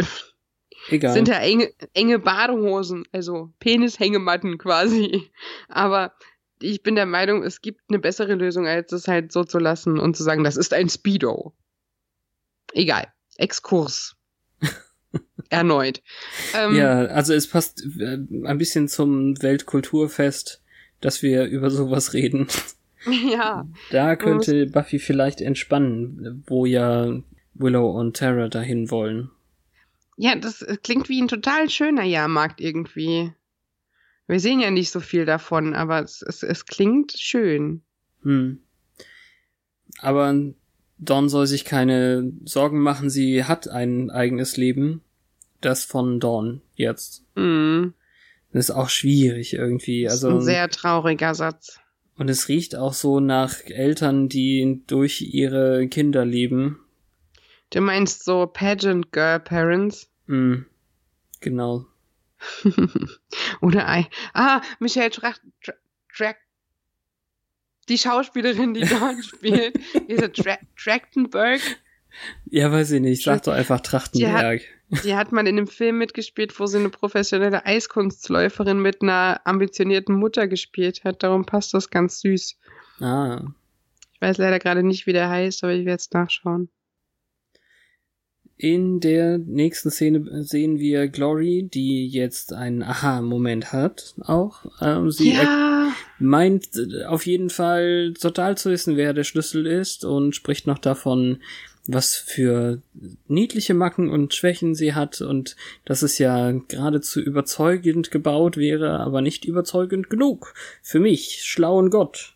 [0.89, 1.13] Egal.
[1.13, 5.31] sind ja enge, enge Badehosen, also Penishängematten quasi.
[5.69, 6.15] Aber
[6.61, 9.99] ich bin der Meinung, es gibt eine bessere Lösung, als es halt so zu lassen
[9.99, 11.53] und zu sagen, das ist ein Speedo.
[12.75, 13.07] Egal.
[13.37, 14.17] Exkurs.
[15.49, 16.03] Erneut.
[16.55, 20.63] Ähm, ja, also es passt äh, ein bisschen zum Weltkulturfest,
[21.01, 22.49] dass wir über sowas reden.
[23.07, 23.69] Ja.
[23.91, 27.21] Da könnte Buffy vielleicht entspannen, wo ja
[27.53, 29.31] Willow und Tara dahin wollen.
[30.17, 33.31] Ja, das äh, klingt wie ein total schöner Jahrmarkt irgendwie.
[34.27, 37.83] Wir sehen ja nicht so viel davon, aber es, es, es klingt schön.
[38.23, 38.61] Hm.
[39.99, 40.35] Aber
[41.05, 45.03] Dawn soll sich keine Sorgen machen, sie hat ein eigenes Leben.
[45.61, 47.25] das von Dawn jetzt.
[47.37, 47.95] Mhm.
[48.53, 50.09] Das ist auch schwierig irgendwie.
[50.09, 51.81] Also ein sehr trauriger Satz.
[52.17, 56.79] und es riecht auch so nach Eltern, die durch ihre Kinder leben.
[57.71, 60.09] Du meinst so Pageant Girl Parents?
[60.27, 60.67] Mm,
[61.41, 61.87] genau.
[63.61, 64.07] Oder ein.
[64.35, 65.41] Ah, Michelle Tracht.
[65.63, 65.73] Tra
[66.15, 66.35] Tra
[67.89, 69.79] die Schauspielerin, die dort spielt.
[70.09, 71.61] Diese Tra Trachtenberg.
[72.47, 73.25] Ja, weiß ich nicht.
[73.25, 74.63] Sag doch einfach Trachtenberg.
[75.03, 80.15] Die hat mal in einem Film mitgespielt, wo sie eine professionelle Eiskunstläuferin mit einer ambitionierten
[80.15, 81.23] Mutter gespielt hat.
[81.23, 82.57] Darum passt das ganz süß.
[83.01, 83.43] Ah.
[84.13, 86.69] Ich weiß leider gerade nicht, wie der heißt, aber ich werde es nachschauen.
[88.57, 94.15] In der nächsten Szene sehen wir Glory, die jetzt einen Aha-Moment hat.
[94.21, 94.65] Auch.
[94.81, 100.05] Ähm, sie ja, meint äh, auf jeden Fall total zu wissen, wer der Schlüssel ist
[100.05, 101.41] und spricht noch davon,
[101.87, 102.81] was für
[103.27, 109.21] niedliche Macken und Schwächen sie hat und dass es ja geradezu überzeugend gebaut wäre, aber
[109.21, 110.55] nicht überzeugend genug.
[110.81, 112.35] Für mich, schlauen Gott.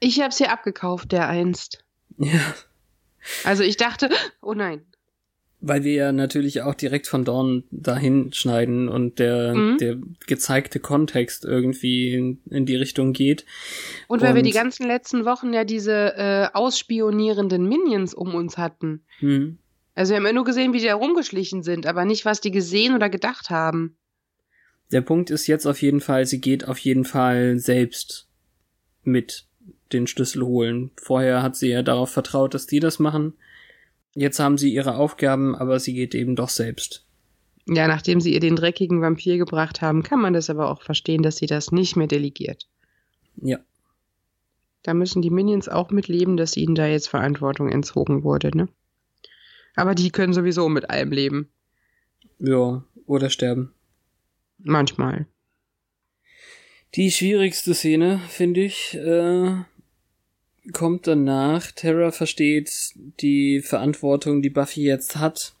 [0.00, 1.84] ich habe sie abgekauft, der einst.
[2.16, 2.54] Ja.
[3.44, 4.08] Also ich dachte,
[4.40, 4.84] oh nein.
[5.60, 9.78] Weil wir ja natürlich auch direkt von Dawn dahin schneiden und der, Mhm.
[9.78, 9.96] der
[10.28, 13.44] gezeigte Kontext irgendwie in, in die Richtung geht.
[14.06, 18.56] Und weil wir Und- die ganzen letzten Wochen ja diese äh, ausspionierenden Minions um uns
[18.56, 19.02] hatten.
[19.18, 19.58] Hm.
[19.96, 22.52] Also wir haben ja nur gesehen, wie die da rumgeschlichen sind, aber nicht, was die
[22.52, 23.96] gesehen oder gedacht haben.
[24.92, 28.28] Der Punkt ist jetzt auf jeden Fall, sie geht auf jeden Fall selbst
[29.02, 29.46] mit
[29.92, 30.92] den Schlüssel holen.
[31.02, 33.32] Vorher hat sie ja darauf vertraut, dass die das machen.
[34.14, 37.04] Jetzt haben sie ihre Aufgaben, aber sie geht eben doch selbst.
[37.66, 41.22] Ja, nachdem sie ihr den dreckigen Vampir gebracht haben, kann man das aber auch verstehen,
[41.22, 42.66] dass sie das nicht mehr delegiert.
[43.36, 43.58] Ja.
[44.82, 48.68] Da müssen die Minions auch mit leben, dass ihnen da jetzt Verantwortung entzogen wurde, ne?
[49.76, 51.50] Aber die können sowieso mit allem leben.
[52.38, 53.74] Ja, oder sterben.
[54.58, 55.26] Manchmal.
[56.94, 59.56] Die schwierigste Szene, finde ich, äh,
[60.72, 61.70] kommt danach.
[61.72, 65.54] Terra versteht die Verantwortung, die Buffy jetzt hat.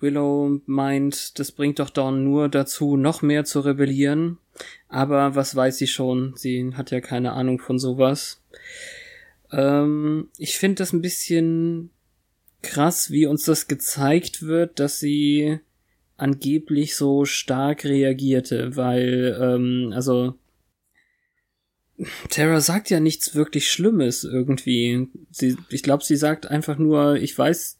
[0.00, 4.38] Willow meint, das bringt doch Dawn nur dazu, noch mehr zu rebellieren.
[4.88, 6.34] Aber was weiß sie schon?
[6.36, 8.42] Sie hat ja keine Ahnung von sowas.
[9.50, 11.90] Ähm, ich finde das ein bisschen
[12.62, 15.60] krass, wie uns das gezeigt wird, dass sie
[16.16, 20.34] angeblich so stark reagierte, weil, ähm, also
[22.28, 25.08] Tara sagt ja nichts wirklich Schlimmes irgendwie.
[25.30, 27.78] Sie, ich glaube, sie sagt einfach nur, ich weiß,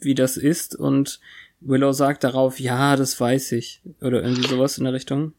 [0.00, 1.20] wie das ist und
[1.60, 3.82] Willow sagt darauf, ja, das weiß ich.
[4.00, 5.32] Oder irgendwie sowas in der Richtung.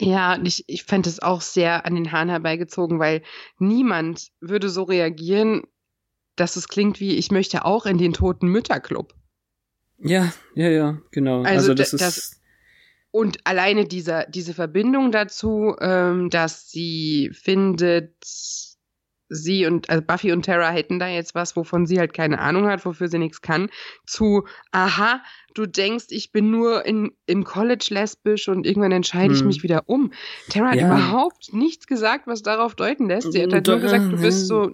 [0.00, 3.22] Ja, und ich, ich fand es auch sehr an den Haaren herbeigezogen, weil
[3.58, 5.62] niemand würde so reagieren,
[6.36, 9.14] dass es klingt wie, ich möchte auch in den Toten Mütterclub.
[9.98, 11.38] Ja, ja, ja, genau.
[11.42, 12.02] Also Also, das d- ist.
[12.02, 12.40] das-
[13.16, 18.12] Und alleine dieser, diese Verbindung dazu, ähm, dass sie findet,
[19.28, 22.66] sie und also Buffy und Tara hätten da jetzt was, wovon sie halt keine Ahnung
[22.68, 23.68] hat, wofür sie nichts kann,
[24.06, 25.20] zu, aha,
[25.54, 29.46] du denkst, ich bin nur in, im College lesbisch und irgendwann entscheide ich Hm.
[29.48, 30.12] mich wieder um.
[30.50, 30.86] Tara hat Ja.
[30.86, 33.32] überhaupt nichts gesagt, was darauf deuten lässt.
[33.32, 34.70] Sie hat halt nur gesagt, du äh, bist so,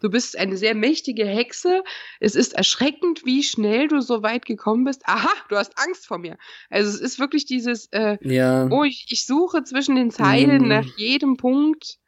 [0.00, 1.82] du bist eine sehr mächtige Hexe.
[2.20, 5.02] Es ist erschreckend, wie schnell du so weit gekommen bist.
[5.06, 6.36] Aha, du hast Angst vor mir.
[6.70, 8.68] Also es ist wirklich dieses, äh, ja.
[8.70, 10.68] oh, ich, ich suche zwischen den Zeilen Mm.
[10.68, 11.98] nach jedem Punkt.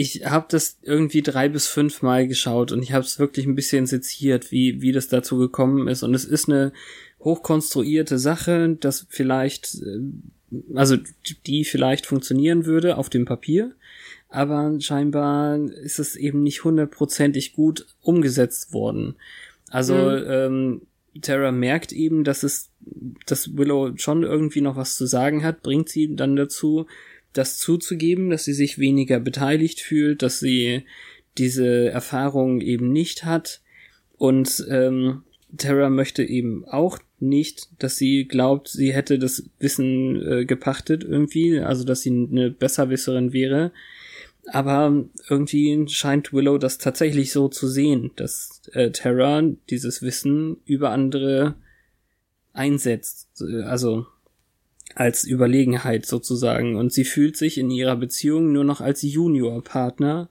[0.00, 3.56] Ich habe das irgendwie drei bis fünf Mal geschaut und ich habe es wirklich ein
[3.56, 6.04] bisschen seziert, wie, wie das dazu gekommen ist.
[6.04, 6.72] Und es ist eine
[7.18, 9.98] hochkonstruierte Sache, dass vielleicht, äh,
[10.72, 10.96] also
[11.46, 13.72] die vielleicht funktionieren würde auf dem Papier,
[14.28, 19.16] aber scheinbar ist es eben nicht hundertprozentig gut umgesetzt worden.
[19.68, 20.24] Also Mhm.
[20.28, 20.82] ähm,
[21.22, 22.70] Tara merkt eben, dass es,
[23.26, 26.86] dass Willow schon irgendwie noch was zu sagen hat, bringt sie dann dazu,
[27.32, 30.84] das zuzugeben, dass sie sich weniger beteiligt fühlt, dass sie
[31.36, 33.60] diese Erfahrung eben nicht hat.
[34.16, 35.22] Und ähm,
[35.56, 41.58] Tara möchte eben auch nicht, dass sie glaubt, sie hätte das Wissen äh, gepachtet irgendwie,
[41.58, 43.72] also dass sie eine Besserwisserin wäre.
[44.50, 50.90] Aber irgendwie scheint Willow das tatsächlich so zu sehen, dass äh, Tara dieses Wissen über
[50.90, 51.54] andere
[52.52, 53.28] einsetzt.
[53.64, 54.06] Also
[54.98, 56.76] als Überlegenheit sozusagen.
[56.76, 60.28] Und sie fühlt sich in ihrer Beziehung nur noch als Juniorpartner,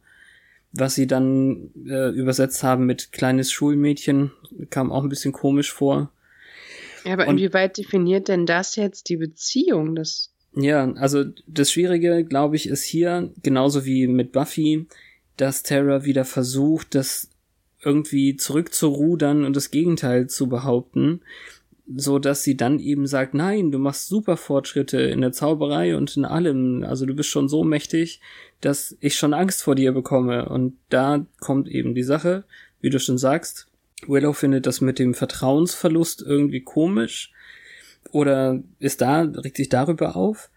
[0.73, 4.31] was sie dann äh, übersetzt haben mit kleines Schulmädchen,
[4.69, 6.11] kam auch ein bisschen komisch vor.
[7.05, 9.95] Ja, aber Und- inwieweit definiert denn das jetzt die Beziehung?
[9.95, 14.85] Das, Ja, also das Schwierige, glaube ich, ist hier, genauso wie mit Buffy,
[15.37, 17.29] dass Tara wieder versucht, das
[17.83, 21.21] irgendwie zurückzurudern und das Gegenteil zu behaupten.
[21.95, 26.17] So dass sie dann eben sagt, nein, du machst super Fortschritte in der Zauberei und
[26.17, 28.19] in allem, also du bist schon so mächtig,
[28.59, 30.49] dass ich schon Angst vor dir bekomme.
[30.49, 32.43] Und da kommt eben die Sache,
[32.81, 33.67] wie du schon sagst,
[34.05, 37.31] Willow findet das mit dem Vertrauensverlust irgendwie komisch
[38.11, 40.49] oder ist da, regt sich darüber auf.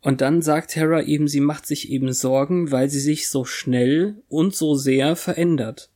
[0.00, 4.16] Und dann sagt Terra eben, sie macht sich eben Sorgen, weil sie sich so schnell
[4.28, 5.90] und so sehr verändert.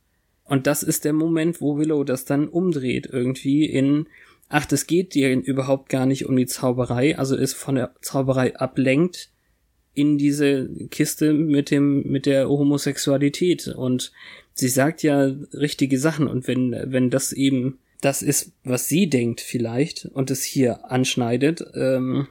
[0.45, 4.07] Und das ist der Moment, wo Willow das dann umdreht, irgendwie in,
[4.49, 8.55] ach, das geht dir überhaupt gar nicht um die Zauberei, also ist von der Zauberei
[8.55, 9.29] ablenkt
[9.93, 13.67] in diese Kiste mit dem, mit der Homosexualität.
[13.67, 14.11] Und
[14.53, 16.27] sie sagt ja richtige Sachen.
[16.27, 21.65] Und wenn, wenn das eben das ist, was sie denkt vielleicht und es hier anschneidet,
[21.73, 22.27] ähm,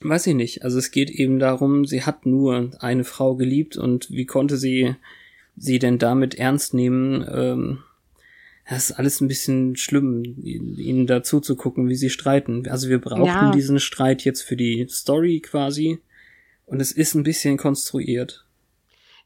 [0.00, 0.64] weiß ich nicht.
[0.64, 4.96] Also es geht eben darum, sie hat nur eine Frau geliebt und wie konnte sie
[5.56, 7.22] sie denn damit ernst nehmen?
[7.30, 7.78] Ähm,
[8.68, 12.68] das ist alles ein bisschen schlimm, ihnen dazu zu gucken, wie sie streiten.
[12.68, 13.50] Also wir brauchen ja.
[13.50, 15.98] diesen Streit jetzt für die Story quasi
[16.64, 18.46] und es ist ein bisschen konstruiert.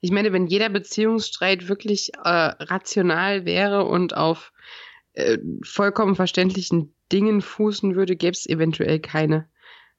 [0.00, 4.52] Ich meine, wenn jeder Beziehungsstreit wirklich äh, rational wäre und auf
[5.12, 9.48] äh, vollkommen verständlichen Dingen fußen würde, gäbe es eventuell keine.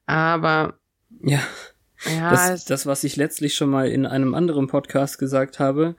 [0.06, 0.78] Aber
[1.22, 1.40] ja,
[2.06, 5.96] ja das, das, was ich letztlich schon mal in einem anderen Podcast gesagt habe,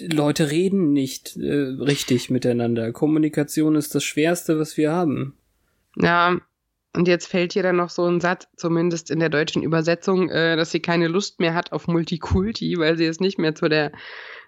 [0.00, 2.92] Leute reden nicht äh, richtig miteinander.
[2.92, 5.36] Kommunikation ist das Schwerste, was wir haben.
[5.96, 6.40] Ja,
[6.94, 10.56] und jetzt fällt hier dann noch so ein Satz, zumindest in der deutschen Übersetzung, äh,
[10.56, 13.92] dass sie keine Lust mehr hat auf Multikulti, weil sie es nicht mehr zu der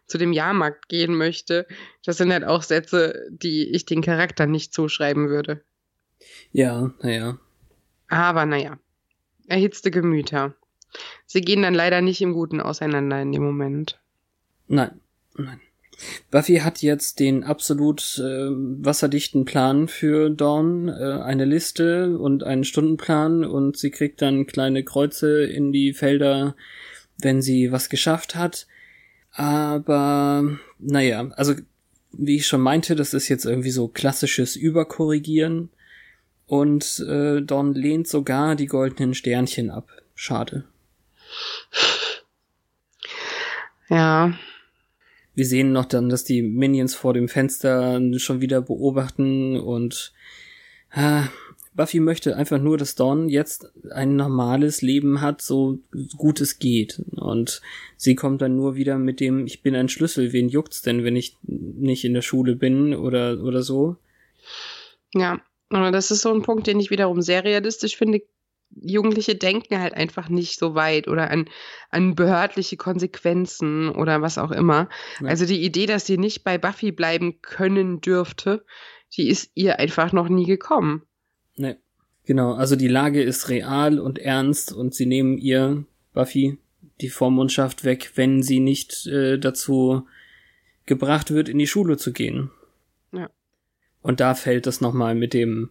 [0.06, 1.66] zu dem Jahrmarkt gehen möchte.
[2.04, 5.64] Das sind halt auch Sätze, die ich den Charakter nicht zuschreiben würde.
[6.52, 7.38] Ja, naja.
[8.08, 8.78] Aber naja,
[9.48, 10.54] erhitzte Gemüter.
[11.26, 13.98] Sie gehen dann leider nicht im Guten auseinander in dem Moment.
[14.68, 15.00] Nein,
[15.36, 15.60] nein.
[16.30, 22.64] Buffy hat jetzt den absolut äh, wasserdichten Plan für Dawn, äh, eine Liste und einen
[22.64, 26.56] Stundenplan und sie kriegt dann kleine Kreuze in die Felder,
[27.18, 28.66] wenn sie was geschafft hat.
[29.30, 31.54] Aber naja, also
[32.12, 35.70] wie ich schon meinte, das ist jetzt irgendwie so klassisches Überkorrigieren.
[36.46, 39.90] Und äh, Don lehnt sogar die goldenen Sternchen ab.
[40.14, 40.64] Schade.
[43.88, 44.34] Ja.
[45.34, 50.12] Wir sehen noch dann, dass die Minions vor dem Fenster schon wieder beobachten und
[50.92, 51.22] äh,
[51.74, 55.80] Buffy möchte einfach nur, dass Dawn jetzt ein normales Leben hat, so
[56.16, 57.02] gut es geht.
[57.16, 57.60] Und
[57.96, 61.16] sie kommt dann nur wieder mit dem, ich bin ein Schlüssel, wen juckt's denn, wenn
[61.16, 63.96] ich nicht in der Schule bin oder, oder so.
[65.14, 68.22] Ja, aber das ist so ein Punkt, den ich wiederum sehr realistisch finde.
[68.70, 71.48] Jugendliche denken halt einfach nicht so weit oder an,
[71.90, 74.88] an behördliche Konsequenzen oder was auch immer.
[75.20, 75.28] Ja.
[75.28, 78.64] Also die Idee, dass sie nicht bei Buffy bleiben können dürfte,
[79.16, 81.02] die ist ihr einfach noch nie gekommen.
[81.56, 81.78] Ne.
[82.26, 86.58] Genau, also die Lage ist real und ernst und sie nehmen ihr, Buffy,
[87.00, 90.06] die Vormundschaft weg, wenn sie nicht äh, dazu
[90.86, 92.50] gebracht wird, in die Schule zu gehen.
[93.12, 93.28] Ja.
[94.00, 95.70] Und da fällt es nochmal mit dem,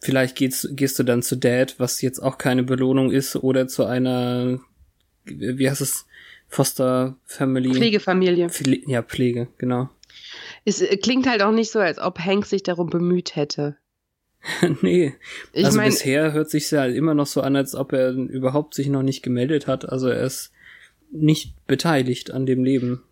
[0.00, 3.84] vielleicht gehst, gehst du dann zu Dad, was jetzt auch keine Belohnung ist, oder zu
[3.84, 4.60] einer,
[5.24, 6.06] wie heißt es,
[6.48, 7.74] Foster Family.
[7.74, 8.48] Pflegefamilie.
[8.48, 9.90] Pfle ja, Pflege, genau.
[10.64, 13.76] Es äh, klingt halt auch nicht so, als ob Hank sich darum bemüht hätte.
[14.82, 15.14] nee.
[15.52, 18.74] Ich also mein, bisher hört sich ja immer noch so an, als ob er überhaupt
[18.74, 19.88] sich noch nicht gemeldet hat.
[19.88, 20.52] Also er ist
[21.10, 23.02] nicht beteiligt an dem Leben.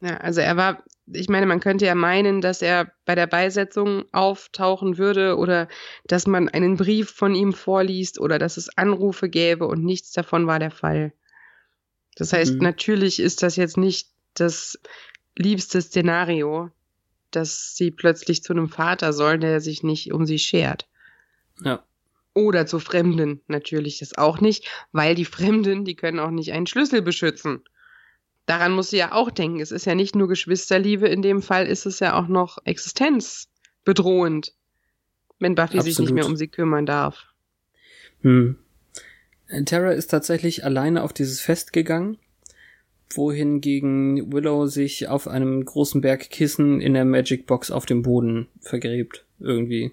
[0.00, 4.04] Ja, also er war, ich meine, man könnte ja meinen, dass er bei der Beisetzung
[4.12, 5.68] auftauchen würde oder
[6.06, 10.46] dass man einen Brief von ihm vorliest oder dass es Anrufe gäbe und nichts davon
[10.46, 11.12] war der Fall.
[12.16, 12.62] Das heißt, mhm.
[12.62, 14.78] natürlich ist das jetzt nicht das
[15.36, 16.70] liebste Szenario,
[17.30, 20.88] dass sie plötzlich zu einem Vater soll, der sich nicht um sie schert.
[21.62, 21.84] Ja.
[22.34, 26.66] Oder zu Fremden natürlich das auch nicht, weil die Fremden, die können auch nicht einen
[26.66, 27.62] Schlüssel beschützen.
[28.46, 29.60] Daran muss sie ja auch denken.
[29.60, 34.54] Es ist ja nicht nur Geschwisterliebe, in dem Fall ist es ja auch noch existenzbedrohend,
[35.38, 35.84] wenn Buffy Absolut.
[35.84, 37.26] sich nicht mehr um sie kümmern darf.
[38.22, 38.56] Hm.
[39.64, 42.18] Terra ist tatsächlich alleine auf dieses Fest gegangen
[43.10, 48.48] wohingegen Willow sich auf einem großen Berg Kissen in der Magic Box auf dem Boden
[48.60, 49.92] vergräbt, irgendwie.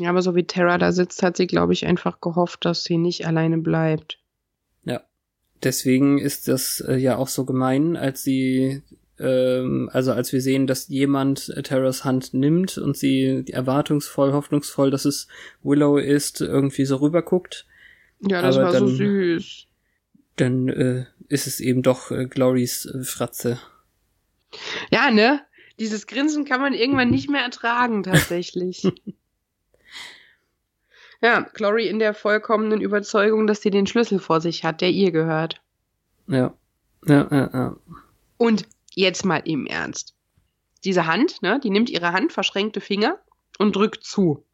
[0.00, 2.98] Ja, aber so wie Terra da sitzt, hat sie, glaube ich, einfach gehofft, dass sie
[2.98, 4.18] nicht alleine bleibt.
[5.62, 8.82] Deswegen ist das äh, ja auch so gemein, als sie,
[9.18, 14.90] ähm, also als wir sehen, dass jemand äh, Terras Hand nimmt und sie erwartungsvoll, hoffnungsvoll,
[14.90, 15.28] dass es
[15.62, 17.66] Willow ist, irgendwie so rüberguckt.
[18.20, 19.66] Ja, das aber war dann, so süß.
[20.36, 23.58] Dann äh, ist es eben doch äh, Glorys äh, Fratze.
[24.90, 25.42] Ja, ne?
[25.78, 28.86] Dieses Grinsen kann man irgendwann nicht mehr ertragen, tatsächlich.
[31.22, 35.10] Ja, Glory in der vollkommenen Überzeugung, dass sie den Schlüssel vor sich hat, der ihr
[35.10, 35.60] gehört.
[36.26, 36.54] Ja.
[37.06, 37.76] Ja, ja, ja.
[38.36, 40.14] Und jetzt mal im Ernst.
[40.84, 43.18] Diese Hand, ne, die nimmt ihre Hand, verschränkte Finger
[43.58, 44.44] und drückt zu.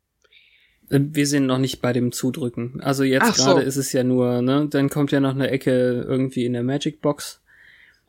[0.90, 2.80] Äh, Wir sind noch nicht bei dem Zudrücken.
[2.80, 3.44] Also jetzt Ach so.
[3.44, 6.62] gerade ist es ja nur, ne, dann kommt ja noch eine Ecke irgendwie in der
[6.62, 7.40] Magic Box.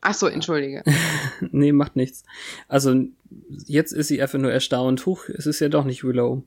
[0.00, 0.82] Ach so, entschuldige.
[1.50, 2.24] nee, macht nichts.
[2.68, 3.04] Also
[3.66, 5.06] jetzt ist sie einfach nur erstaunt.
[5.06, 6.44] Huch, es ist ja doch nicht Willow.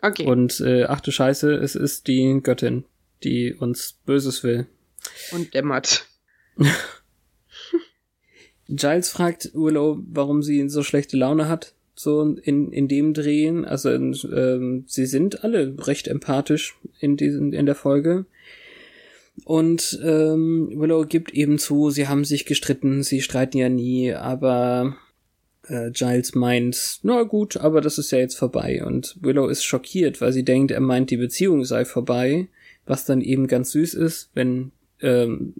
[0.00, 0.26] Okay.
[0.26, 2.84] Und äh, ach du Scheiße, es ist die Göttin,
[3.24, 4.66] die uns Böses will.
[5.32, 6.06] Und dämmert.
[8.68, 13.64] Giles fragt Willow, warum sie so schlechte Laune hat, so in, in dem Drehen.
[13.64, 18.26] Also ähm, sie sind alle recht empathisch in, diesen, in der Folge.
[19.44, 24.96] Und ähm, Willow gibt eben zu, sie haben sich gestritten, sie streiten ja nie, aber
[25.68, 28.84] äh, Giles meint, na gut, aber das ist ja jetzt vorbei.
[28.84, 32.48] Und Willow ist schockiert, weil sie denkt, er meint, die Beziehung sei vorbei,
[32.86, 35.54] was dann eben ganz süß ist, wenn ähm,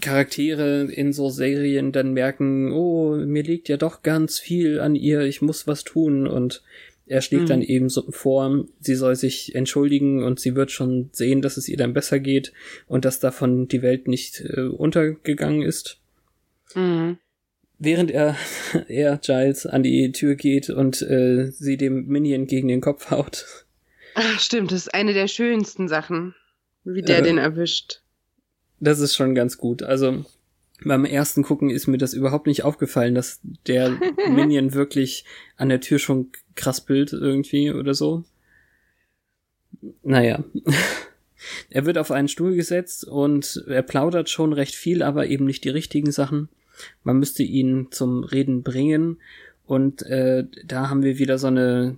[0.00, 5.22] Charaktere in so Serien dann merken, oh, mir liegt ja doch ganz viel an ihr,
[5.22, 6.62] ich muss was tun und
[7.06, 7.48] er schlägt Mhm.
[7.48, 11.68] dann eben so vor, sie soll sich entschuldigen und sie wird schon sehen, dass es
[11.68, 12.52] ihr dann besser geht
[12.86, 15.98] und dass davon die Welt nicht äh, untergegangen ist.
[16.74, 17.18] Mhm.
[17.82, 18.36] Während er,
[18.88, 23.46] er Giles an die Tür geht und äh, sie dem Minion gegen den Kopf haut.
[24.14, 26.34] Ach, stimmt, das ist eine der schönsten Sachen,
[26.84, 27.22] wie der Äh.
[27.22, 28.02] den erwischt.
[28.80, 29.82] Das ist schon ganz gut.
[29.82, 30.24] Also
[30.84, 33.90] beim ersten Gucken ist mir das überhaupt nicht aufgefallen, dass der
[34.28, 35.24] Minion wirklich
[35.56, 38.24] an der Tür schon krass bild irgendwie oder so.
[40.02, 40.44] Naja.
[41.70, 45.64] Er wird auf einen Stuhl gesetzt und er plaudert schon recht viel, aber eben nicht
[45.64, 46.50] die richtigen Sachen.
[47.04, 49.18] Man müsste ihn zum Reden bringen.
[49.66, 51.96] Und äh, da haben wir wieder so eine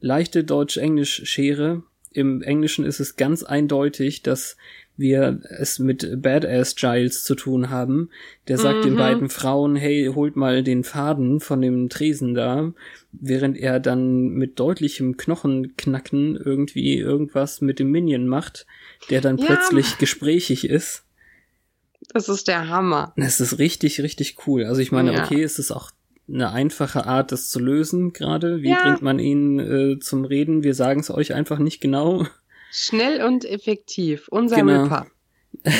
[0.00, 1.82] leichte Deutsch-Englisch-Schere.
[2.12, 4.56] Im Englischen ist es ganz eindeutig, dass
[4.96, 8.10] wir es mit Badass Giles zu tun haben.
[8.46, 8.98] Der sagt den Mhm.
[8.98, 12.72] beiden Frauen, hey, holt mal den Faden von dem Tresen da,
[13.10, 18.66] während er dann mit deutlichem Knochenknacken irgendwie irgendwas mit dem Minion macht,
[19.10, 19.46] der dann Ja.
[19.46, 21.03] plötzlich gesprächig ist.
[22.14, 23.12] Das ist der Hammer.
[23.16, 24.64] Das ist richtig, richtig cool.
[24.64, 25.24] Also ich meine, Ja.
[25.24, 25.90] okay, es ist auch
[26.26, 28.62] eine einfache Art, das zu lösen gerade.
[28.62, 28.82] Wie Ja.
[28.82, 30.62] bringt man ihn äh, zum Reden?
[30.62, 32.26] Wir sagen es euch einfach nicht genau.
[32.72, 34.28] Schnell und effektiv.
[34.28, 34.84] Unser Genau.
[34.84, 35.06] Ripper.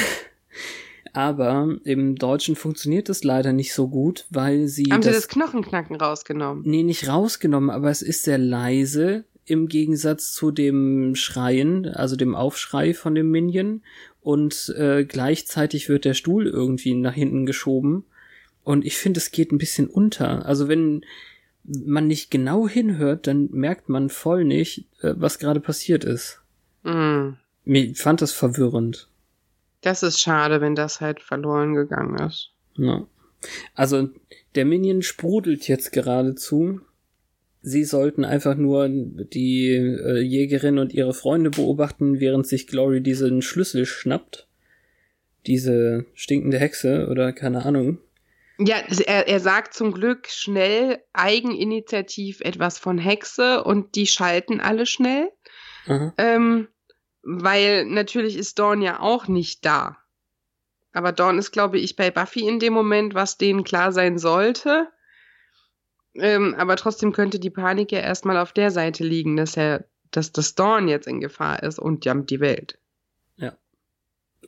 [1.13, 5.29] Aber im Deutschen funktioniert das leider nicht so gut, weil sie Haben sie das, das
[5.29, 6.65] Knochenknacken rausgenommen?
[6.67, 12.35] nee, nicht rausgenommen, aber es ist sehr leise im Gegensatz zu dem Schreien, also dem
[12.35, 13.83] Aufschrei von dem Minion.
[14.25, 18.05] Und äh, gleichzeitig wird der Stuhl irgendwie nach hinten geschoben.
[18.65, 20.47] Und ich finde, es geht ein bisschen unter.
[20.47, 21.05] Also wenn
[21.63, 26.41] man nicht genau hinhört, dann merkt man voll nicht, äh, was gerade passiert ist.
[26.85, 27.37] Mhm.
[27.67, 29.09] Mir ich fand das verwirrend.
[29.83, 32.51] Das ist schade, wenn das halt verloren gegangen ist.
[32.77, 33.07] Ja.
[33.75, 34.09] Also
[34.55, 36.81] der Minion sprudelt jetzt geradezu.
[37.67, 43.41] Sie sollten einfach nur die äh, Jägerin und ihre Freunde beobachten, während sich Glory diesen
[43.41, 44.47] Schlüssel schnappt.
[45.47, 48.01] Diese stinkende Hexe oder keine Ahnung.
[48.59, 54.85] Ja, er, er sagt zum Glück schnell eigeninitiativ etwas von Hexe und die schalten alle
[54.85, 55.31] schnell.
[56.19, 56.69] Ähm,
[57.23, 59.97] weil natürlich ist Dawn ja auch nicht da.
[60.93, 64.89] Aber Dawn ist, glaube ich, bei Buffy in dem Moment, was denen klar sein sollte.
[66.17, 70.33] Ähm, aber trotzdem könnte die Panik ja erstmal auf der Seite liegen, dass er, dass
[70.33, 72.79] das Dawn jetzt in Gefahr ist und ja die Welt.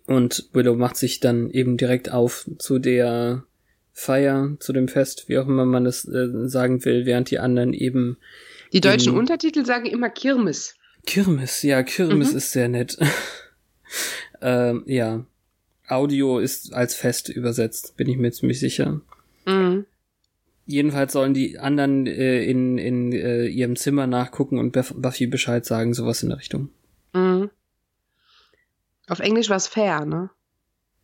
[0.06, 3.42] Und Willow macht sich dann eben direkt auf zu der
[3.92, 7.72] Feier, zu dem Fest, wie auch immer man das äh, sagen will, während die anderen
[7.72, 8.18] eben
[8.72, 9.18] Die deutschen Mhm.
[9.18, 10.76] Untertitel sagen immer Kirmes.
[11.06, 12.36] Kirmes, ja, Kirmes Mhm.
[12.36, 12.98] ist sehr nett.
[14.40, 15.24] ähm, ja.
[15.88, 19.00] Audio ist als Fest übersetzt, bin ich mir ziemlich sicher.
[19.46, 19.86] Mhm.
[20.66, 25.64] Jedenfalls sollen die anderen äh, in, in äh, ihrem Zimmer nachgucken und Buff- Buffy Bescheid
[25.64, 26.70] sagen, sowas in der Richtung.
[27.12, 27.50] Mhm.
[29.08, 30.30] Auf Englisch war es fair, ne?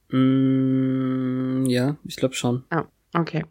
[0.09, 2.65] Mm, ja, ich glaube schon.
[3.15, 3.45] Okay.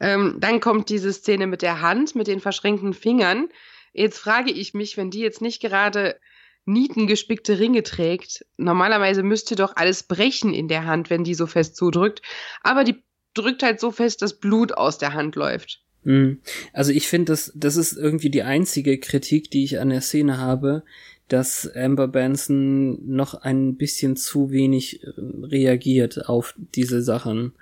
[0.00, 3.48] Ähm, dann kommt diese Szene mit der Hand, mit den verschränkten Fingern.
[3.92, 6.16] Jetzt frage ich mich, wenn die jetzt nicht gerade
[6.64, 11.76] nietengespickte Ringe trägt, normalerweise müsste doch alles brechen in der Hand, wenn die so fest
[11.76, 12.22] zudrückt.
[12.62, 13.04] Aber die
[13.36, 15.82] drückt halt so fest, dass Blut aus der Hand läuft.
[16.04, 16.34] Mm.
[16.72, 20.38] Also ich finde, das, das ist irgendwie die einzige Kritik, die ich an der Szene
[20.38, 20.84] habe,
[21.28, 25.10] dass Amber Benson noch ein bisschen zu wenig äh,
[25.42, 27.52] reagiert auf diese Sachen.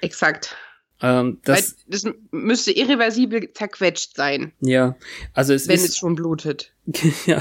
[0.00, 0.56] Exakt.
[1.00, 4.96] Ähm, das, das müsste irreversibel zerquetscht sein, ja,
[5.32, 6.72] also es wenn ist, es schon blutet.
[7.26, 7.40] ja,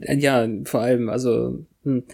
[0.00, 2.04] Ja, vor allem, also hm,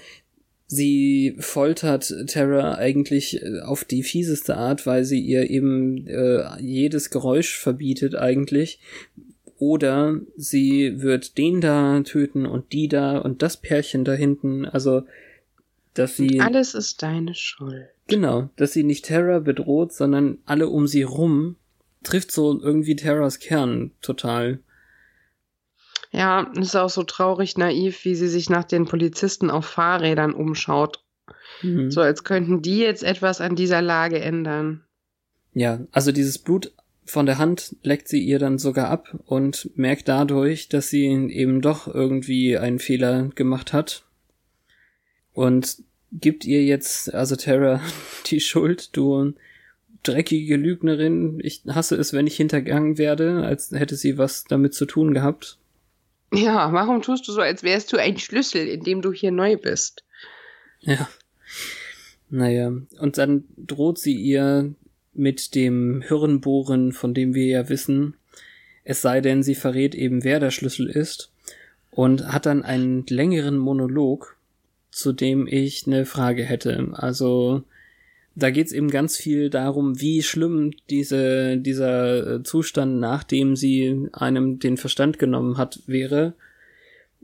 [0.66, 7.10] sie foltert Terra eigentlich äh, auf die fieseste Art, weil sie ihr eben äh, jedes
[7.10, 8.80] Geräusch verbietet eigentlich.
[9.58, 14.64] Oder sie wird den da töten und die da und das Pärchen da hinten.
[14.64, 15.02] Also,
[15.94, 16.34] dass sie.
[16.34, 17.86] Und alles ist deine Schuld.
[18.06, 21.56] Genau, dass sie nicht Terra bedroht, sondern alle um sie rum,
[22.02, 24.58] trifft so irgendwie Terras Kern total.
[26.14, 31.02] Ja, ist auch so traurig naiv, wie sie sich nach den Polizisten auf Fahrrädern umschaut.
[31.60, 31.90] Mhm.
[31.90, 34.84] So als könnten die jetzt etwas an dieser Lage ändern.
[35.54, 36.72] Ja, also dieses Blut
[37.04, 41.60] von der Hand leckt sie ihr dann sogar ab und merkt dadurch, dass sie eben
[41.60, 44.04] doch irgendwie einen Fehler gemacht hat.
[45.32, 47.80] Und gibt ihr jetzt, also Terra,
[48.26, 49.34] die Schuld, du
[50.04, 51.40] dreckige Lügnerin.
[51.42, 55.58] Ich hasse es, wenn ich hintergangen werde, als hätte sie was damit zu tun gehabt.
[56.34, 59.56] Ja, warum tust du so, als wärst du ein Schlüssel, in dem du hier neu
[59.56, 60.04] bist?
[60.80, 61.08] Ja.
[62.30, 64.74] Naja, und dann droht sie ihr
[65.12, 68.16] mit dem Hirnbohren, von dem wir ja wissen,
[68.82, 71.30] es sei denn, sie verrät eben, wer der Schlüssel ist,
[71.90, 74.36] und hat dann einen längeren Monolog,
[74.90, 76.88] zu dem ich eine Frage hätte.
[76.92, 77.62] Also,
[78.36, 84.76] da geht's eben ganz viel darum, wie schlimm diese, dieser Zustand, nachdem sie einem den
[84.76, 86.34] Verstand genommen hat, wäre.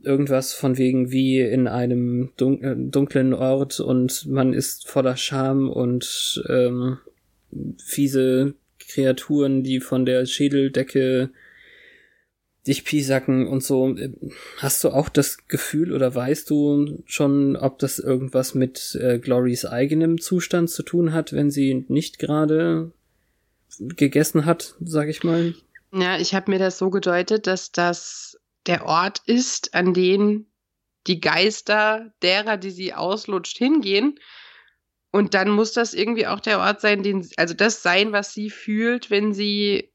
[0.03, 6.43] Irgendwas von wegen wie in einem äh, dunklen Ort und man ist voller Scham und
[6.49, 6.99] ähm,
[7.85, 11.31] fiese Kreaturen, die von der Schädeldecke
[12.67, 13.97] dich piesacken und so.
[14.59, 19.65] Hast du auch das Gefühl oder weißt du schon, ob das irgendwas mit äh, Glorys
[19.65, 22.93] eigenem Zustand zu tun hat, wenn sie nicht gerade
[23.79, 25.55] gegessen hat, sag ich mal?
[25.93, 30.47] Ja, ich habe mir das so gedeutet, dass das der Ort ist, an den
[31.07, 34.19] die Geister derer, die sie auslutscht, hingehen.
[35.13, 38.51] Und dann muss das irgendwie auch der Ort sein, den, also das sein, was sie
[38.51, 39.89] fühlt, wenn sie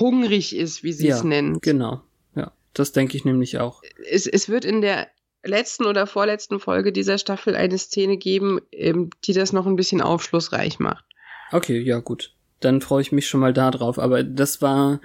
[0.00, 1.62] hungrig ist, wie sie ja, es nennt.
[1.62, 2.02] Genau.
[2.34, 3.82] Ja, das denke ich nämlich auch.
[4.10, 5.08] Es, es wird in der
[5.44, 10.00] letzten oder vorletzten Folge dieser Staffel eine Szene geben, ähm, die das noch ein bisschen
[10.00, 11.04] aufschlussreich macht.
[11.52, 12.34] Okay, ja, gut.
[12.60, 13.98] Dann freue ich mich schon mal da drauf.
[13.98, 15.00] Aber das war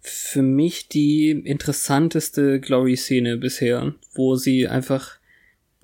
[0.00, 5.18] für mich die interessanteste Glory-Szene bisher, wo sie einfach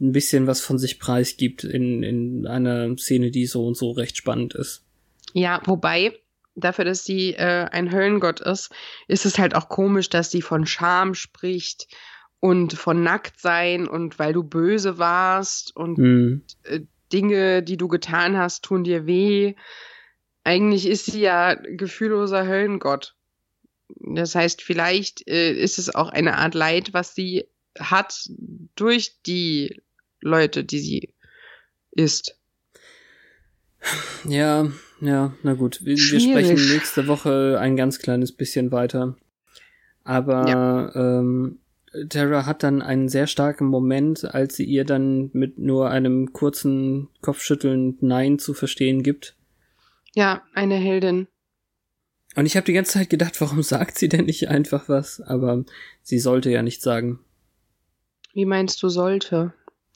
[0.00, 4.16] ein bisschen was von sich preisgibt in, in einer Szene, die so und so recht
[4.16, 4.84] spannend ist.
[5.32, 6.12] Ja, wobei,
[6.54, 8.70] dafür, dass sie äh, ein Höllengott ist,
[9.08, 11.88] ist es halt auch komisch, dass sie von Scham spricht
[12.40, 16.42] und von Nacktsein und weil du böse warst und Hm.
[16.64, 16.80] äh,
[17.12, 19.54] Dinge, die du getan hast, tun dir weh.
[20.44, 23.14] Eigentlich ist sie ja gefühlloser Höllengott.
[24.00, 27.46] Das heißt, vielleicht äh, ist es auch eine Art Leid, was sie
[27.78, 28.28] hat
[28.74, 29.82] durch die
[30.20, 31.14] Leute, die sie
[31.90, 32.38] ist.
[34.24, 34.70] Ja,
[35.00, 35.84] ja, na gut.
[35.84, 39.16] Wir, wir sprechen nächste Woche ein ganz kleines bisschen weiter.
[40.04, 41.58] Aber ähm,
[42.08, 47.08] Terra hat dann einen sehr starken Moment, als sie ihr dann mit nur einem kurzen
[47.20, 49.36] Kopfschütteln Nein zu verstehen gibt.
[50.14, 51.28] Ja, eine Heldin.
[52.34, 55.20] Und ich habe die ganze Zeit gedacht, warum sagt sie denn nicht einfach was?
[55.20, 55.64] Aber
[56.02, 57.20] sie sollte ja nicht sagen.
[58.32, 59.52] Wie meinst du sollte?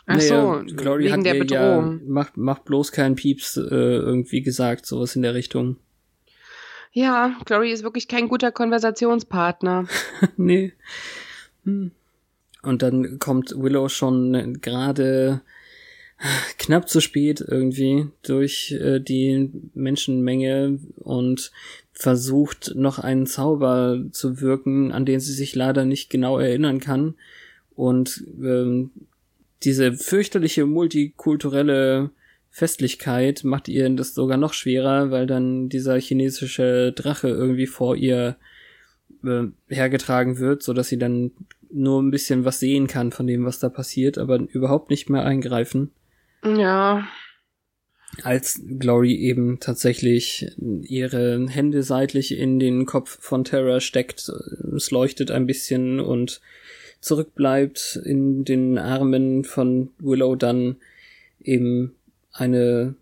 [0.06, 2.00] Ach so, Glory wegen hat der Bedrohung.
[2.00, 5.76] ja macht macht bloß keinen Pieps äh, irgendwie gesagt, sowas in der Richtung.
[6.92, 9.86] Ja, Glory ist wirklich kein guter Konversationspartner.
[10.36, 10.72] nee.
[11.64, 11.90] Hm.
[12.62, 15.42] Und dann kommt Willow schon gerade
[16.58, 21.52] knapp zu spät irgendwie durch äh, die Menschenmenge und
[21.92, 27.14] versucht noch einen Zauber zu wirken, an den sie sich leider nicht genau erinnern kann.
[27.74, 28.90] Und ähm,
[29.66, 32.10] diese fürchterliche multikulturelle
[32.50, 38.36] Festlichkeit macht ihr das sogar noch schwerer, weil dann dieser chinesische Drache irgendwie vor ihr
[39.24, 41.32] äh, hergetragen wird, so dass sie dann
[41.70, 45.24] nur ein bisschen was sehen kann von dem, was da passiert, aber überhaupt nicht mehr
[45.24, 45.90] eingreifen.
[46.44, 47.06] Ja,
[48.22, 50.46] Als Glory eben tatsächlich
[50.82, 54.30] ihre Hände seitlich in den Kopf von Terra steckt,
[54.74, 56.40] es leuchtet ein bisschen und
[57.00, 60.76] zurückbleibt in den Armen von Willow dann
[61.40, 61.94] eben
[62.32, 62.94] eine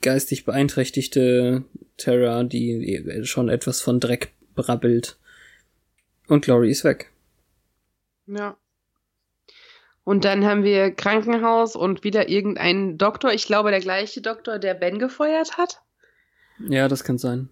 [0.00, 1.64] geistig beeinträchtigte
[1.96, 5.16] Terra, die schon etwas von Dreck brabbelt.
[6.28, 7.10] Und Glory ist weg.
[8.26, 8.56] ja.
[10.04, 14.74] Und dann haben wir Krankenhaus und wieder irgendeinen Doktor, ich glaube der gleiche Doktor, der
[14.74, 15.80] Ben gefeuert hat.
[16.60, 17.48] Ja, das kann sein.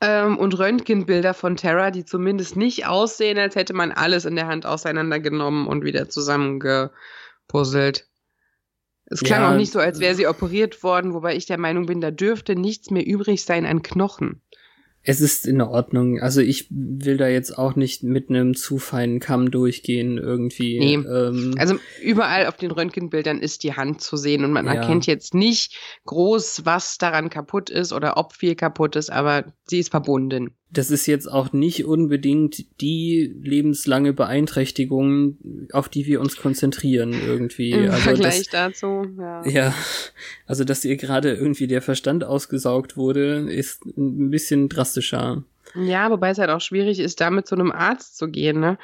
[0.00, 4.46] Ähm, und Röntgenbilder von Terra, die zumindest nicht aussehen, als hätte man alles in der
[4.46, 8.08] Hand auseinandergenommen und wieder zusammengepuzzelt.
[9.10, 11.86] Es klang Ja, auch nicht so, als wäre sie operiert worden, wobei ich der Meinung
[11.86, 14.42] bin, da dürfte nichts mehr übrig sein an Knochen.
[15.08, 16.20] Es ist in Ordnung.
[16.20, 20.78] Also ich will da jetzt auch nicht mit einem zu feinen Kamm durchgehen irgendwie.
[20.78, 20.94] Nee.
[20.96, 24.74] Ähm, Also überall auf den Röntgenbildern ist die Hand zu sehen und man Ja.
[24.74, 29.78] erkennt jetzt nicht groß, was daran kaputt ist oder ob viel kaputt ist, aber sie
[29.78, 30.50] ist verbunden.
[30.70, 35.38] Das ist jetzt auch nicht unbedingt die lebenslange Beeinträchtigung,
[35.72, 37.70] auf die wir uns konzentrieren irgendwie.
[37.70, 39.46] Im also Vergleich das, dazu, ja.
[39.46, 39.74] ja,
[40.46, 45.42] also dass ihr gerade irgendwie der Verstand ausgesaugt wurde, ist ein bisschen drastischer.
[45.74, 48.78] Ja, wobei es halt auch schwierig ist, damit zu einem Arzt zu gehen, ne?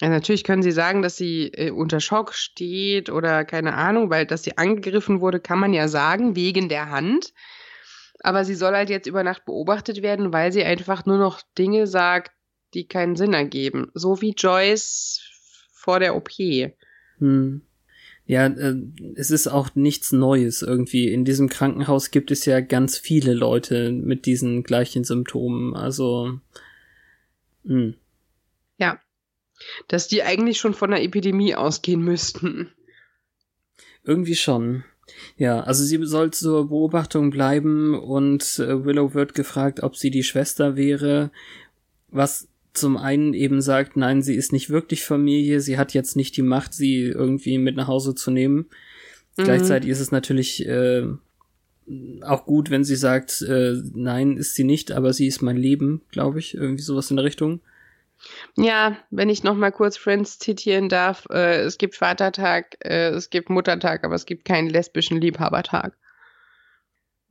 [0.00, 4.26] Ja, natürlich können sie sagen, dass sie äh, unter Schock steht oder keine Ahnung, weil
[4.26, 7.32] dass sie angegriffen wurde, kann man ja sagen, wegen der Hand.
[8.20, 11.86] Aber sie soll halt jetzt über Nacht beobachtet werden, weil sie einfach nur noch Dinge
[11.86, 12.32] sagt,
[12.74, 13.90] die keinen Sinn ergeben.
[13.94, 15.20] So wie Joyce
[15.72, 16.30] vor der OP.
[17.18, 17.62] Hm.
[18.26, 18.76] Ja, äh,
[19.14, 21.10] es ist auch nichts Neues irgendwie.
[21.10, 25.74] In diesem Krankenhaus gibt es ja ganz viele Leute mit diesen gleichen Symptomen.
[25.74, 26.38] Also,
[27.64, 27.94] hm.
[28.76, 29.00] Ja.
[29.88, 32.70] Dass die eigentlich schon von einer Epidemie ausgehen müssten.
[34.04, 34.84] Irgendwie schon.
[35.36, 40.22] Ja, also sie soll zur Beobachtung bleiben und äh, Willow wird gefragt, ob sie die
[40.22, 41.30] Schwester wäre,
[42.10, 46.36] was zum einen eben sagt, nein, sie ist nicht wirklich Familie, sie hat jetzt nicht
[46.36, 48.66] die Macht, sie irgendwie mit nach Hause zu nehmen.
[49.36, 49.44] Mhm.
[49.44, 51.04] Gleichzeitig ist es natürlich äh,
[52.22, 56.02] auch gut, wenn sie sagt, äh, nein, ist sie nicht, aber sie ist mein Leben,
[56.10, 57.60] glaube ich, irgendwie sowas in der Richtung.
[58.56, 63.30] Ja, wenn ich noch mal kurz Friends zitieren darf, äh, es gibt Vatertag, äh, es
[63.30, 65.96] gibt Muttertag, aber es gibt keinen lesbischen Liebhabertag.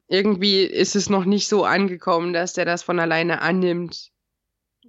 [0.08, 4.12] Irgendwie ist es noch nicht so angekommen, dass der das von alleine annimmt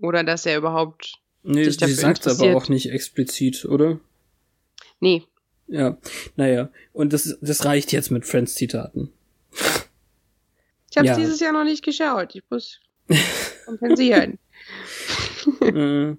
[0.00, 2.56] oder dass er überhaupt Nee, Sich sie dafür sagt aber interessiert.
[2.56, 3.98] auch nicht explizit, oder?
[5.00, 5.24] nee,
[5.66, 5.96] Ja,
[6.36, 6.68] naja.
[6.92, 9.12] Und das, das reicht jetzt mit Friends-Zitaten.
[10.90, 11.16] ich habe Ja.
[11.16, 12.34] dieses Jahr noch nicht geschaut.
[12.34, 12.80] Ich muss
[13.66, 14.38] kompensieren.
[15.60, 16.16] Äh,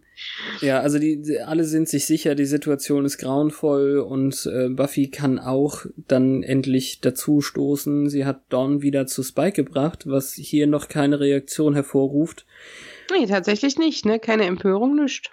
[0.61, 5.09] ja, also die, die, alle sind sich sicher, die Situation ist grauenvoll und äh, Buffy
[5.09, 8.09] kann auch dann endlich dazu stoßen.
[8.09, 12.45] Sie hat Dawn wieder zu Spike gebracht, was hier noch keine Reaktion hervorruft.
[13.11, 14.19] nee, tatsächlich nicht, ne?
[14.19, 15.31] Keine Empörung, nischt.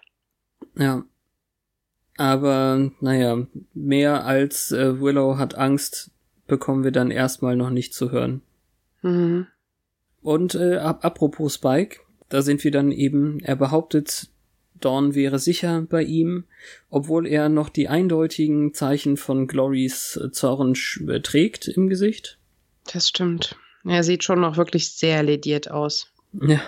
[0.76, 1.04] Ja.
[2.16, 6.10] Aber, naja, mehr als äh, Willow hat Angst,
[6.46, 8.42] bekommen wir dann erstmal noch nicht zu hören.
[9.02, 9.46] Mhm.
[10.22, 14.28] Und äh, ap apropos Spike, da sind wir dann eben, er behauptet,
[14.80, 16.44] Dawn wäre sicher bei ihm,
[16.90, 20.74] obwohl er noch die eindeutigen Zeichen von Glorys äh, Zorn
[21.08, 22.38] äh, trägt im Gesicht.
[22.92, 23.56] Das stimmt.
[23.84, 26.12] Er sieht schon noch wirklich sehr lediert aus.
[26.32, 26.60] Ja.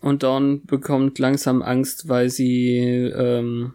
[0.00, 2.76] Und Dawn bekommt langsam Angst, weil sie,
[3.14, 3.74] ähm,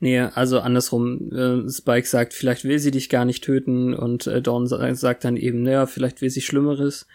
[0.00, 4.42] nee, also andersrum, äh, Spike sagt, vielleicht will sie dich gar nicht töten und äh,
[4.42, 7.06] Dawn sa sagt dann eben, naja, vielleicht will sie Schlimmeres.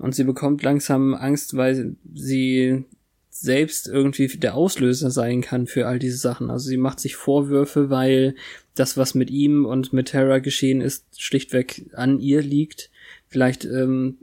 [0.00, 2.84] Und sie bekommt langsam Angst, weil sie
[3.28, 6.50] selbst irgendwie der Auslöser sein kann für all diese Sachen.
[6.50, 8.34] Also sie macht sich Vorwürfe, weil
[8.74, 12.90] das, was mit ihm und mit Terra geschehen ist, schlichtweg an ihr liegt.
[13.28, 14.16] Vielleicht ähm,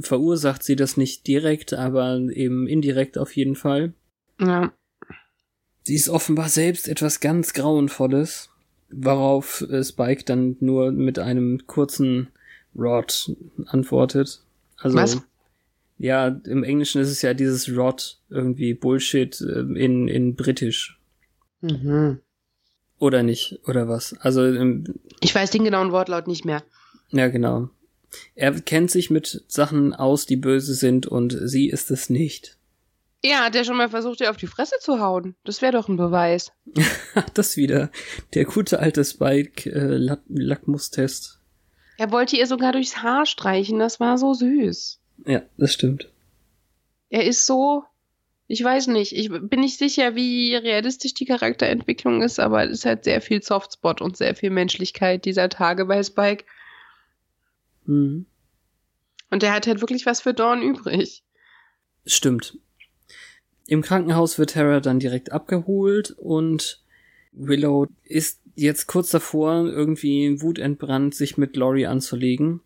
[0.00, 3.92] verursacht sie das nicht direkt, aber eben indirekt auf jeden Fall.
[4.40, 4.72] Ja.
[5.84, 8.50] Sie ist offenbar selbst etwas ganz Grauenvolles,
[8.90, 12.28] worauf äh, Spike dann nur mit einem kurzen
[12.74, 13.36] Rod
[13.66, 14.42] antwortet.
[14.82, 15.22] Also, Was?
[15.98, 20.98] Ja, im Englischen ist es ja dieses Rod irgendwie Bullshit äh, in, in Britisch.
[21.60, 22.20] Mhm.
[22.98, 24.14] Oder nicht, oder was?
[24.20, 24.84] Also, ähm,
[25.20, 26.62] Ich weiß den genauen Wortlaut nicht mehr.
[27.10, 27.70] ja, genau.
[28.34, 32.58] Er kennt sich mit Sachen aus, die böse sind, und sie ist es nicht.
[33.24, 35.36] Ja, hat er schon mal versucht, ihr auf die Fresse zu hauen?
[35.44, 36.52] Das wäre doch ein Beweis.
[37.34, 37.90] das wieder.
[38.34, 40.16] Der gute alte Spike äh.
[42.02, 44.98] Er wollte ihr sogar durchs Haar streichen, das war so süß.
[45.24, 46.10] Ja, das stimmt.
[47.10, 47.84] Er ist so,
[48.48, 53.04] ich weiß nicht, ich bin nicht sicher, wie realistisch die Charakterentwicklung ist, aber es hat
[53.04, 56.44] sehr viel Softspot und sehr viel Menschlichkeit dieser Tage bei Spike.
[57.84, 58.26] Mhm.
[59.30, 61.22] Und er hat halt wirklich was für Dawn übrig.
[62.04, 62.58] Stimmt.
[63.68, 66.82] Im Krankenhaus wird Tara dann direkt abgeholt und
[67.30, 72.60] Willow ist jetzt kurz davor, irgendwie wutentbrannt, sich mit Laurie anzulegen,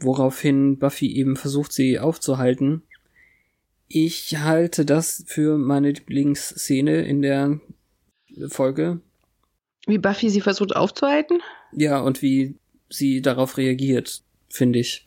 [0.00, 2.82] woraufhin Buffy eben versucht, sie aufzuhalten.
[3.88, 7.60] Ich halte das für meine Lieblingsszene in der
[8.48, 9.00] Folge.
[9.86, 11.40] Wie Buffy sie versucht aufzuhalten?
[11.72, 12.54] Ja, und wie
[12.88, 15.06] sie darauf reagiert, finde ich.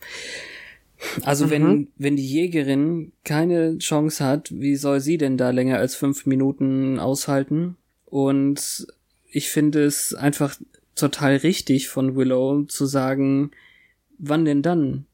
[1.24, 1.50] Also Mhm.
[1.52, 6.26] wenn, wenn die Jägerin keine Chance hat, wie soll sie denn da länger als fünf
[6.26, 7.78] Minuten aushalten?
[8.06, 8.88] Und
[9.30, 10.58] ich finde es einfach
[10.96, 13.52] total richtig von Willow zu sagen,
[14.18, 15.06] wann denn dann?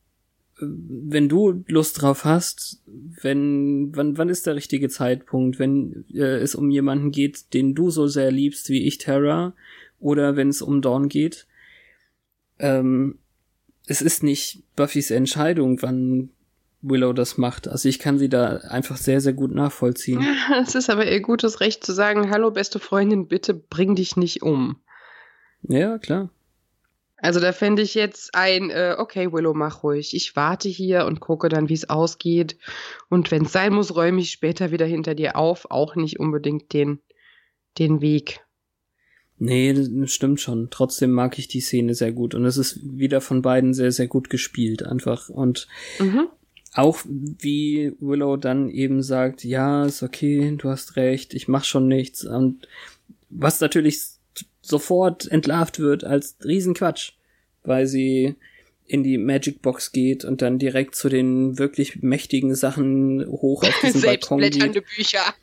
[0.60, 6.56] Wenn du Lust drauf hast, wenn, wann, wann ist der richtige Zeitpunkt, wenn äh, es
[6.56, 9.54] um jemanden geht, den du so sehr liebst wie ich, Terra,
[10.00, 11.48] oder wenn es um Dawn geht?
[12.60, 13.18] Ähm,
[13.88, 16.30] es ist nicht Buffys Entscheidung, wann
[16.84, 17.68] Willow das macht.
[17.68, 20.26] Also ich kann sie da einfach sehr, sehr gut nachvollziehen.
[20.62, 24.44] Es ist aber ihr gutes Recht zu sagen, hallo beste Freundin, bitte bring dich nicht
[24.44, 24.78] um.
[25.64, 26.30] Ja, klar.
[27.18, 30.14] Also da fände ich jetzt ein, äh, okay, Willow, mach ruhig.
[30.14, 32.58] Ich warte hier und gucke dann, wie es ausgeht.
[33.10, 35.72] Und wenn es sein muss, räume ich später wieder hinter dir auf.
[35.72, 37.00] Auch nicht unbedingt den,
[37.80, 38.42] den Weg.
[39.38, 40.68] Nee, das stimmt schon.
[40.70, 42.36] Trotzdem mag ich die Szene sehr gut.
[42.36, 45.30] Und es ist wieder von beiden sehr, sehr gut gespielt einfach.
[45.30, 45.70] Und
[46.00, 46.28] Mhm.
[46.74, 51.88] Auch wie Willow dann eben sagt, ja, ist okay, du hast recht, ich mach schon
[51.88, 52.26] nichts.
[52.26, 52.68] Und
[53.30, 54.02] was natürlich
[54.62, 57.14] sofort entlarvt wird als Riesenquatsch,
[57.64, 58.36] weil sie
[58.86, 63.80] in die Magic Box geht und dann direkt zu den wirklich mächtigen Sachen hoch auf
[63.82, 64.84] diesen Balkon geht.
[64.96, 65.22] Bücher.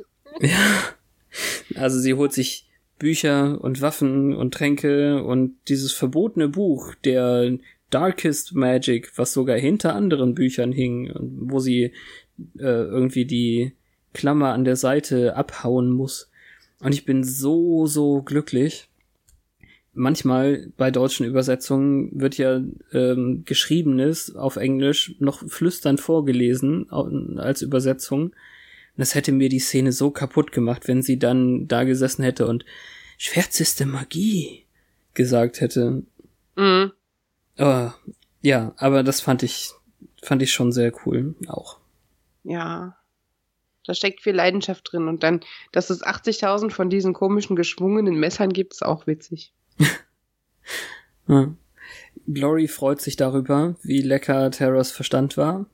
[0.40, 0.94] Ja.
[1.74, 2.68] Also sie holt sich
[2.98, 7.58] Bücher und Waffen und Tränke und dieses verbotene Buch der
[7.90, 11.92] Darkest Magic, was sogar hinter anderen Büchern hing, wo sie
[12.58, 13.72] äh, irgendwie die
[14.12, 16.30] Klammer an der Seite abhauen muss.
[16.80, 18.88] Und ich bin so, so glücklich.
[19.92, 22.62] Manchmal bei deutschen Übersetzungen wird ja
[22.92, 28.32] ähm, Geschriebenes auf Englisch noch flüsternd vorgelesen als Übersetzung.
[28.96, 32.64] Das hätte mir die Szene so kaputt gemacht, wenn sie dann da gesessen hätte und
[33.18, 34.64] schwärzeste Magie
[35.14, 36.02] gesagt hätte.
[36.56, 36.92] Mhm.
[37.60, 37.90] Oh,
[38.40, 39.70] ja, aber das fand ich,
[40.22, 41.78] fand ich schon sehr cool auch.
[42.42, 42.96] Ja.
[43.86, 45.08] Da steckt viel Leidenschaft drin.
[45.08, 45.40] Und dann,
[45.72, 49.52] dass es 80.000 von diesen komischen geschwungenen Messern gibt, ist auch witzig.
[51.28, 51.54] Ja.
[52.26, 55.66] Glory freut sich darüber, wie lecker Terras Verstand war.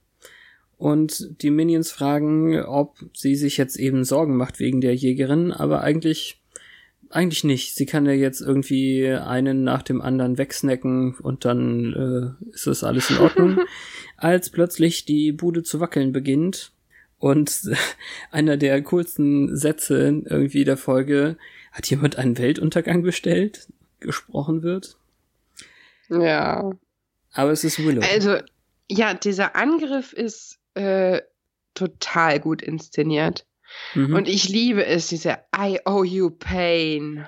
[0.77, 5.81] Und die Minions fragen, ob sie sich jetzt eben Sorgen macht wegen der Jägerin, aber
[5.81, 6.43] eigentlich,
[7.11, 7.75] eigentlich nicht.
[7.75, 12.85] Sie kann ja jetzt irgendwie einen nach dem anderen wegsnacken und dann äh, ist das
[12.85, 13.61] alles in Ordnung.
[14.17, 16.73] Als plötzlich die Bude zu wackeln beginnt
[17.19, 17.63] und
[18.31, 21.37] einer der coolsten Sätze irgendwie der Folge,
[21.73, 23.69] hat jemand einen Weltuntergang bestellt?
[24.01, 24.97] gesprochen wird.
[26.09, 26.71] Ja.
[27.33, 28.03] Aber es ist Willow.
[28.03, 28.39] Also,
[28.91, 31.21] ja, dieser Angriff ist äh,
[31.75, 33.45] total gut inszeniert.
[33.95, 34.15] Mhm.
[34.15, 37.27] Und ich liebe es, diese I owe you pain.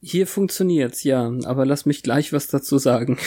[0.00, 3.18] Hier funktioniert's, ja, aber lass mich gleich was dazu sagen.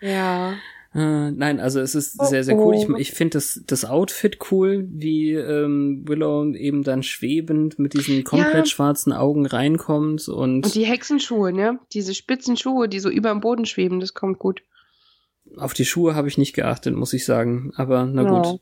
[0.00, 0.54] Ja.
[0.94, 2.74] Äh, nein, also es ist Oh, sehr, sehr cool.
[2.74, 2.96] Ich, oh.
[2.96, 8.54] ich finde das, das Outfit cool, wie ähm, Willow eben dann schwebend mit diesen komplett
[8.54, 8.66] Ja.
[8.66, 11.78] schwarzen Augen reinkommt und, Und die Hexenschuhe, ne?
[11.92, 14.62] Diese spitzen Schuhe, die so über dem Boden schweben, das kommt gut.
[15.56, 17.72] Auf die Schuhe habe ich nicht geachtet, muss ich sagen.
[17.76, 18.42] Aber na Ja.
[18.42, 18.60] gut.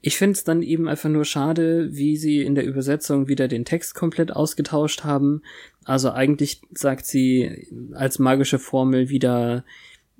[0.00, 3.64] Ich finde es dann eben einfach nur schade, wie sie in der Übersetzung wieder den
[3.64, 5.42] Text komplett ausgetauscht haben.
[5.84, 9.64] Also eigentlich sagt sie als magische Formel wieder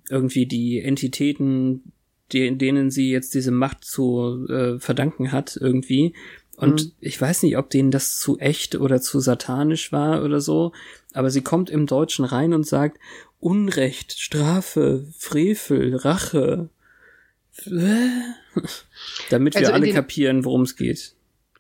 [0.09, 1.93] irgendwie die Entitäten,
[2.33, 6.13] die, denen sie jetzt diese Macht zu äh, verdanken hat, irgendwie.
[6.57, 6.93] Und Mhm.
[7.01, 10.73] ich weiß nicht, ob denen das zu echt oder zu satanisch war oder so,
[11.13, 12.99] aber sie kommt im Deutschen rein und sagt
[13.41, 16.69] Unrecht, Strafe, Frevel, Rache.
[19.31, 21.13] Damit wir Also alle den- kapieren, worum es geht.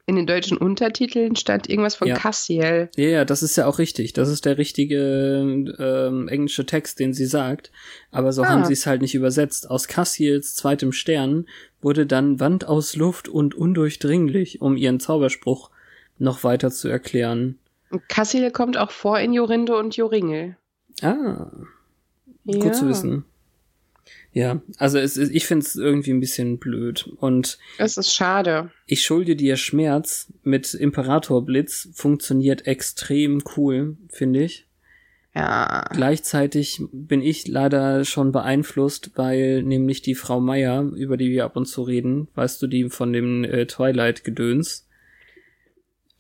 [0.09, 2.14] In den deutschen Untertiteln stand irgendwas von Ja.
[2.16, 2.91] Cassiel.
[2.97, 4.12] Ja, ja, das ist ja auch richtig.
[4.12, 5.41] Das ist der richtige
[5.81, 7.72] ähm, englische Text, den sie sagt.
[8.12, 8.49] Aber so Ah.
[8.51, 9.68] haben sie es halt nicht übersetzt.
[9.68, 11.47] Aus Cassiels zweitem Stern
[11.83, 15.70] wurde dann Wand aus Luft und undurchdringlich, um ihren Zauberspruch
[16.18, 17.59] noch weiter zu erklären.
[18.07, 20.57] Cassiel kommt auch vor in Jorinde und Joringel.
[21.03, 21.51] Ah,
[22.45, 22.59] Ja.
[22.61, 23.25] gut zu wissen.
[24.33, 27.09] Ja, also es ist, ich find's irgendwie ein bisschen blöd.
[27.17, 28.71] Und Das ist schade.
[28.87, 34.67] ich schulde dir Schmerz mit Imperatorblitz funktioniert extrem cool, finde ich.
[35.35, 35.85] Ja.
[35.91, 41.57] Gleichzeitig bin ich leider schon beeinflusst, weil nämlich die Frau Meier, über die wir ab
[41.57, 44.87] und zu reden, weißt du, die von dem äh, Twilight-Gedöns.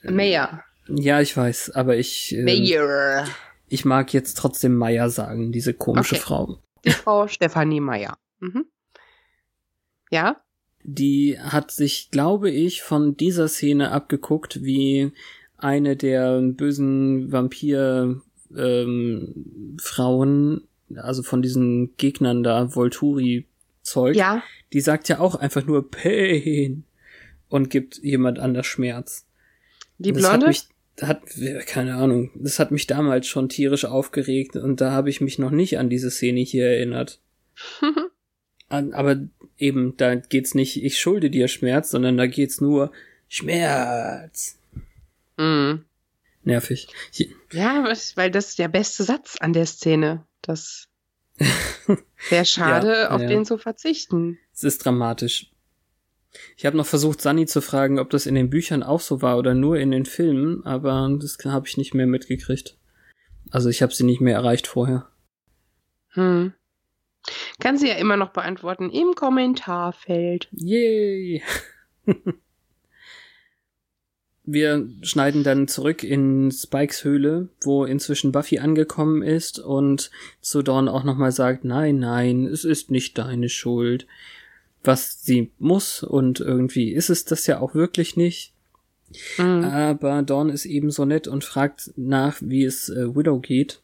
[0.04, 0.62] Mayor.
[0.88, 3.24] Ja, ich weiß, aber ich, äh, Mayor.
[3.68, 6.22] Ich mag jetzt trotzdem Meier sagen, diese komische Okay.
[6.24, 6.58] Frau.
[6.84, 8.16] Die Frau Stefanie Meyer.
[8.40, 8.66] Mhm.
[10.10, 10.40] Ja?
[10.82, 15.12] Die hat sich, glaube ich, von dieser Szene abgeguckt, wie
[15.58, 18.20] eine der bösen Vampir
[18.56, 23.46] ähm, Frauen, also von diesen Gegnern da, Volturi
[23.82, 24.42] Zeug, Ja,
[24.72, 26.84] die sagt ja auch einfach nur Pain
[27.48, 29.26] und gibt jemand anders Schmerz.
[29.98, 30.48] die Blonde.
[30.48, 30.68] Mich,
[31.02, 31.22] hat,
[31.66, 35.50] keine Ahnung, das hat mich damals schon tierisch aufgeregt und da habe ich mich noch
[35.50, 37.20] nicht an diese Szene hier erinnert.
[38.68, 39.16] An- Aber
[39.58, 42.92] eben, da geht's nicht, ich schulde dir Schmerz, sondern da geht's nur
[43.28, 44.58] Schmerz.
[45.36, 45.84] Mhm.
[46.44, 46.88] Nervig.
[47.52, 47.84] Ja,
[48.14, 50.24] weil das ist der beste Satz an der Szene.
[50.42, 50.88] Das
[52.30, 53.26] wäre schade, Ja, auf ja.
[53.28, 54.38] den zu verzichten.
[54.54, 55.50] Es ist dramatisch.
[56.56, 59.38] Ich habe noch versucht, Sunny zu fragen, ob das in den Büchern auch so war
[59.38, 62.76] oder nur in den Filmen, aber das habe ich nicht mehr mitgekriegt.
[63.50, 65.08] Also ich habe sie nicht mehr erreicht vorher.
[66.10, 66.52] Hm.
[67.60, 70.48] Kann sie ja immer noch beantworten im Kommentarfeld.
[70.52, 71.42] Yay!
[74.48, 80.88] Wir schneiden dann zurück in Spikes Höhle, wo inzwischen Buffy angekommen ist und zu Dawn
[80.88, 84.06] auch nochmal sagt, nein, nein, es ist nicht deine Schuld.
[84.86, 88.52] Was sie muss und irgendwie ist es das ja auch wirklich nicht.
[89.36, 89.64] Hm.
[89.64, 93.80] Aber Dawn ist eben so nett und fragt nach, wie es äh, Willow geht.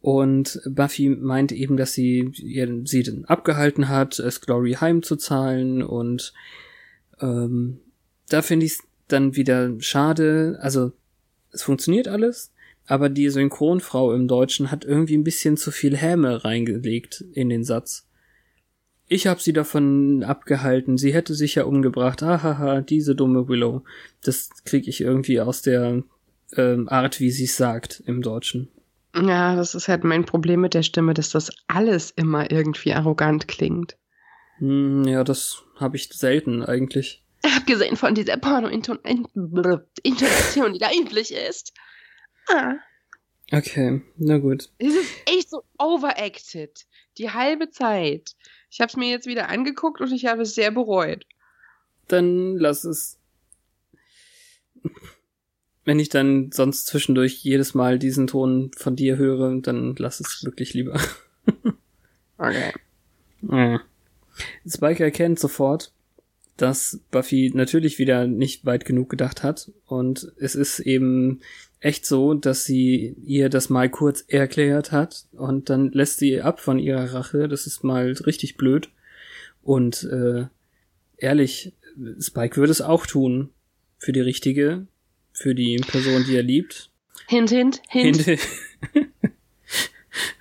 [0.00, 6.34] Und Buffy meint eben, dass sie ihr, sie dann abgehalten hat, es Glory heimzuzahlen und
[7.20, 7.78] ähm,
[8.28, 10.58] da finde ich es dann wieder schade.
[10.60, 10.92] Also
[11.52, 12.50] es funktioniert alles,
[12.86, 17.62] aber die Synchronfrau im Deutschen hat irgendwie ein bisschen zu viel Häme reingelegt in den
[17.62, 18.04] Satz.
[19.12, 22.22] Ich habe sie davon abgehalten, sie hätte sich ja umgebracht.
[22.22, 23.84] Ahaha, diese dumme Willow.
[24.22, 26.02] Das kriege ich irgendwie aus der
[26.56, 28.70] ähm, Art, wie sie es sagt im Deutschen.
[29.14, 33.48] Ja, das ist halt mein Problem mit der Stimme, dass das alles immer irgendwie arrogant
[33.48, 33.98] klingt.
[34.58, 37.22] Hm, ja, das habe ich selten eigentlich.
[37.56, 41.74] Abgesehen von dieser Porno-Intonation, die da üblich ist.
[42.48, 42.76] Ah,
[43.54, 44.70] Okay, na gut.
[44.78, 46.86] es ist echt so overacted.
[47.18, 48.34] Die halbe Zeit.
[48.72, 51.26] Ich habe es mir jetzt wieder angeguckt und ich habe es sehr bereut.
[52.08, 53.18] Dann lass es.
[55.84, 60.42] Wenn ich dann sonst zwischendurch jedes Mal diesen Ton von dir höre, dann lass es
[60.44, 60.98] wirklich lieber.
[62.38, 62.72] Okay.
[63.42, 63.80] Ja.
[64.66, 65.92] Spike erkennt sofort,
[66.56, 69.70] dass Buffy natürlich wieder nicht weit genug gedacht hat.
[69.86, 71.40] Und es ist eben
[71.80, 76.60] echt so, dass sie ihr das mal kurz erklärt hat und dann lässt sie ab
[76.60, 77.48] von ihrer Rache.
[77.48, 78.90] Das ist mal richtig blöd.
[79.62, 80.46] Und äh,
[81.16, 81.72] ehrlich,
[82.20, 83.50] Spike würde es auch tun.
[83.98, 84.86] Für die richtige,
[85.32, 86.90] für die Person, die er liebt.
[87.28, 88.16] Hint, hint, hint.
[88.16, 88.40] Hint.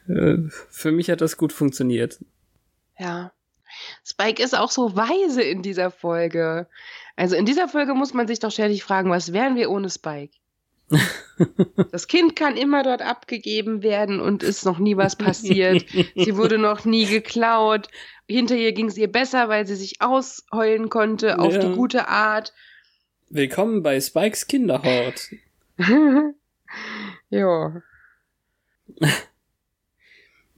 [0.08, 0.38] Äh,
[0.70, 2.20] für mich hat das gut funktioniert.
[3.00, 3.32] Ja.
[4.12, 6.68] Spike ist auch so weise in dieser Folge.
[7.16, 10.34] Also in dieser Folge muss man sich doch ständig fragen, was wären wir ohne Spike?
[11.92, 15.84] Das Kind kann immer dort abgegeben werden und ist noch nie was passiert.
[16.16, 17.88] Sie wurde noch nie geklaut.
[18.28, 21.60] Hinter ihr ging es ihr besser, weil sie sich ausheulen konnte auf Ja.
[21.62, 22.54] die gute Art.
[23.30, 25.30] Willkommen bei Spikes Kinderhort.
[27.30, 27.82] ja.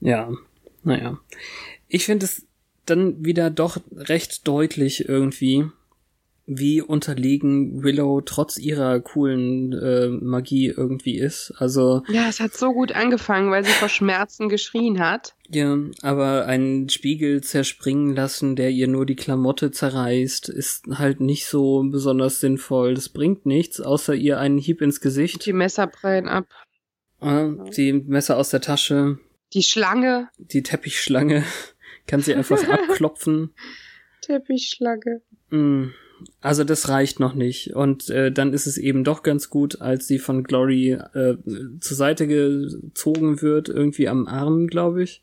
[0.00, 0.32] Ja,
[0.82, 1.18] naja.
[1.88, 2.46] Ich finde es
[2.86, 5.66] dann wieder doch recht deutlich irgendwie,
[6.46, 11.54] wie unterlegen Willow trotz ihrer coolen äh, Magie irgendwie ist.
[11.56, 15.34] Also, Ja, es hat so gut angefangen, weil sie vor Schmerzen geschrien hat.
[15.48, 21.46] ja, aber einen Spiegel zerspringen lassen, der ihr nur die Klamotte zerreißt, ist halt nicht
[21.46, 22.92] so besonders sinnvoll.
[22.92, 25.46] Das bringt nichts, außer ihr einen Hieb ins Gesicht.
[25.46, 26.44] Die Messer prallen ab.
[27.22, 29.18] Äh, die Messer aus der Tasche,
[29.54, 30.28] Die Schlange.
[30.36, 31.42] die Teppichschlange
[32.06, 33.50] kann sie einfach abklopfen.
[34.22, 35.20] Teppichschlange.
[35.50, 35.88] Mm,
[36.40, 37.74] Also das reicht noch nicht.
[37.74, 41.36] Und äh, dann ist es eben doch ganz gut, als sie von Glory äh,
[41.80, 45.22] zur Seite gezogen wird, irgendwie am Arm, glaube ich.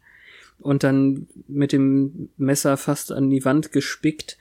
[0.59, 4.37] Und dann mit dem Messer fast an die Wand gespickt,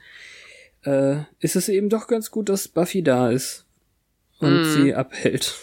[0.83, 3.65] äh, ist es eben doch ganz gut, dass Buffy da ist
[4.39, 4.63] und Mhm.
[4.65, 5.55] sie abhält.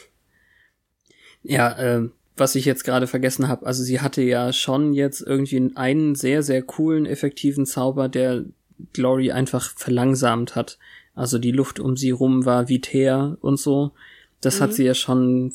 [1.45, 2.09] Ja, äh,
[2.39, 6.43] was ich jetzt gerade vergessen habe, also sie hatte ja schon jetzt irgendwie einen sehr,
[6.43, 8.45] sehr coolen, effektiven Zauber, der
[8.93, 10.79] Glory einfach verlangsamt hat.
[11.15, 13.93] Also die Luft um sie rum war wie Teer und so.
[14.41, 14.75] Das hat Mhm.
[14.75, 15.53] sie ja schon,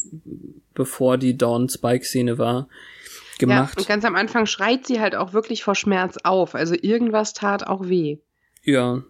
[0.73, 3.77] bevor die Dawn-Spike-Szene war, Ja, gemacht.
[3.77, 6.53] und ganz am Anfang schreit sie halt auch wirklich vor Schmerz auf.
[6.53, 8.17] Also irgendwas tat auch weh.
[8.63, 9.03] Ja,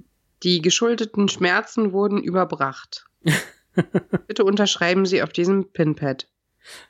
[0.44, 3.06] Die geschuldeten Schmerzen wurden überbracht.
[4.28, 6.28] Bitte unterschreiben Sie auf diesem Pinpad.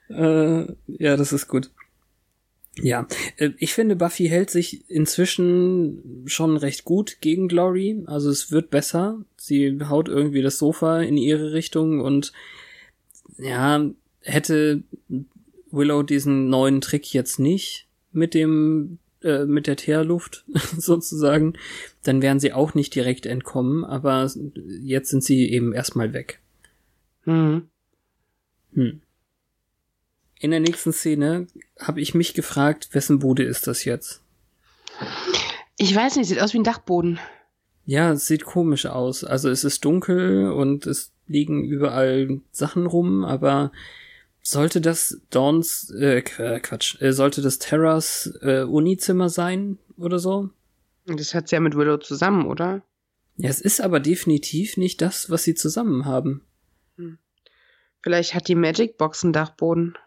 [0.10, 1.72] Äh, ja, das ist gut.
[2.82, 3.08] Ja,
[3.38, 8.04] äh, ich finde, Buffy hält sich inzwischen schon recht gut gegen Glory.
[8.08, 9.24] Also es wird besser.
[9.38, 12.34] Sie haut irgendwie das Sofa in ihre Richtung und
[13.38, 13.90] ja,
[14.22, 14.84] hätte
[15.72, 20.46] Willow diesen neuen Trick jetzt nicht mit dem äh, mit der Teerluft
[20.78, 21.54] sozusagen,
[22.04, 24.30] dann wären sie auch nicht direkt entkommen, aber
[24.82, 26.40] jetzt sind sie eben erstmal weg.
[27.24, 27.70] Hm.
[28.74, 29.02] Hm.
[30.44, 31.48] In der nächsten Szene
[31.80, 34.22] habe ich mich gefragt, wessen Bude ist das jetzt?
[35.78, 37.18] Ich weiß nicht, sieht aus wie ein Dachboden.
[37.86, 39.24] Ja, es sieht komisch aus.
[39.24, 43.72] Also es ist dunkel und es liegen überall Sachen rum, aber
[44.42, 50.50] sollte das Dawns, äh, Quatsch, äh, sollte das Terras äh, Unizimmer sein oder so?
[51.06, 52.84] Das hat sie ja mit Willow zusammen, oder?
[53.38, 56.42] Ja, es ist aber definitiv nicht das, was sie zusammen haben.
[56.98, 57.18] Hm.
[58.02, 59.98] Vielleicht hat die Magic Box einen Dachboden.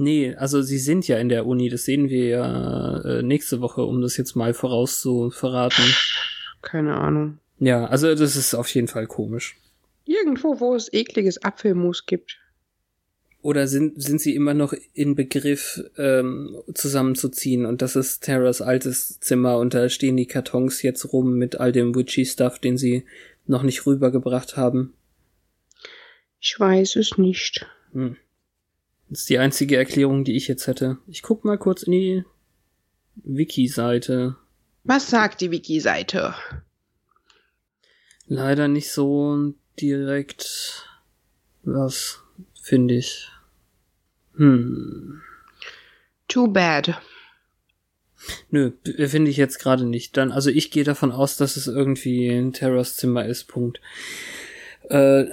[0.00, 3.82] Nee, also sie sind ja in der Uni, das sehen wir ja äh, nächste Woche,
[3.82, 5.82] um das jetzt mal voraus zu verraten.
[6.62, 7.38] Keine Ahnung.
[7.58, 9.56] Ja, also das ist auf jeden Fall komisch.
[10.04, 12.38] Irgendwo, wo es ekliges Apfelmus gibt.
[13.42, 19.18] Oder sind, sind sie immer noch in Begriff, ähm, zusammenzuziehen und das ist Terras altes
[19.18, 23.04] Zimmer und da stehen die Kartons jetzt rum mit all dem Witchy-Stuff, den sie
[23.46, 24.94] noch nicht rübergebracht haben?
[26.38, 27.66] Ich weiß es nicht.
[27.92, 28.16] Hm.
[29.08, 30.98] Das ist die einzige Erklärung, die ich jetzt hätte.
[31.06, 32.24] Ich guck mal kurz in die
[33.16, 34.36] Wiki-Seite.
[34.84, 36.34] Was sagt die Wiki-Seite?
[38.26, 40.86] Leider nicht so direkt
[41.62, 42.20] was,
[42.62, 43.30] finde ich.
[44.36, 45.22] Hm.
[46.28, 47.00] Too bad.
[48.50, 50.16] Nö, finde ich jetzt gerade nicht.
[50.16, 53.44] Dann, also ich gehe davon aus, dass es irgendwie ein Terrors Zimmer ist.
[53.44, 53.80] Punkt.
[54.90, 55.24] Äh,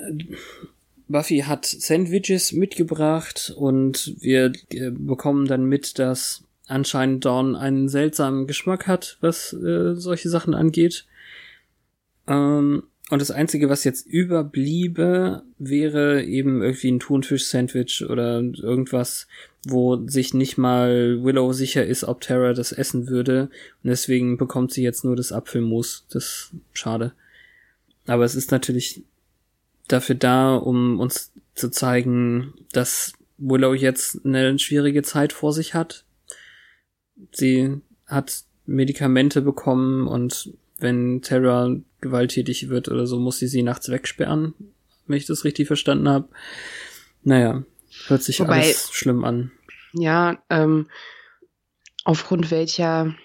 [1.08, 8.48] Buffy hat Sandwiches mitgebracht und wir äh, bekommen dann mit, dass anscheinend Dawn einen seltsamen
[8.48, 11.06] Geschmack hat, was äh, solche Sachen angeht.
[12.28, 19.28] Ähm, und das Einzige, was jetzt überbliebe, wäre eben irgendwie ein Thunfisch-Sandwich oder irgendwas,
[19.64, 23.50] wo sich nicht mal Willow sicher ist, ob Tara das essen würde.
[23.84, 26.08] Und deswegen bekommt sie jetzt nur das Apfelmus.
[26.10, 27.14] Das ist schade.
[28.08, 29.04] Aber es ist natürlich
[29.88, 36.06] dafür da, um uns zu zeigen, dass Willow jetzt eine schwierige Zeit vor sich hat.
[37.32, 43.90] Sie hat Medikamente bekommen und wenn Terra gewalttätig wird oder so, muss sie sie nachts
[43.90, 44.54] wegsperren,
[45.08, 46.30] wenn ich das richtig verstanden habe.
[47.24, 47.64] Naja,
[48.08, 49.52] hört sich Wobei, alles schlimm an.
[49.94, 50.88] Ja, ähm,
[52.04, 53.16] aufgrund welcher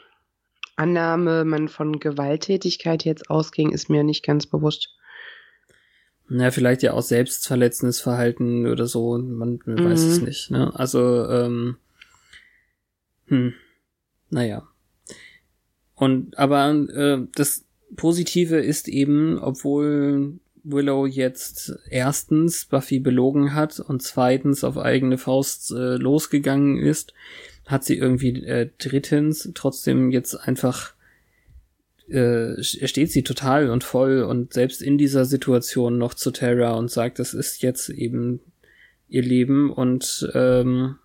[0.77, 4.89] Annahme man von Gewalttätigkeit jetzt ausging, ist mir nicht ganz bewusst.
[6.33, 9.85] Na, vielleicht ja auch selbstverletzendes Verhalten oder so, man, man mhm.
[9.85, 10.27] weiß es mhm.
[10.27, 10.73] nicht, ne?
[10.75, 11.77] Also, ähm,
[13.27, 13.55] hm,
[14.31, 14.69] naja.
[15.97, 17.65] Und aber äh, das
[17.97, 25.73] Positive ist eben, obwohl Willow jetzt erstens Buffy belogen hat und zweitens auf eigene Faust
[25.73, 27.13] äh, losgegangen ist,
[27.67, 30.95] hat sie irgendwie äh, drittens trotzdem jetzt einfach
[32.11, 36.91] äh, steht sie total und voll und selbst in dieser Situation noch zu Terra und
[36.91, 38.41] sagt, das ist jetzt eben
[39.09, 40.97] ihr Leben und ähm,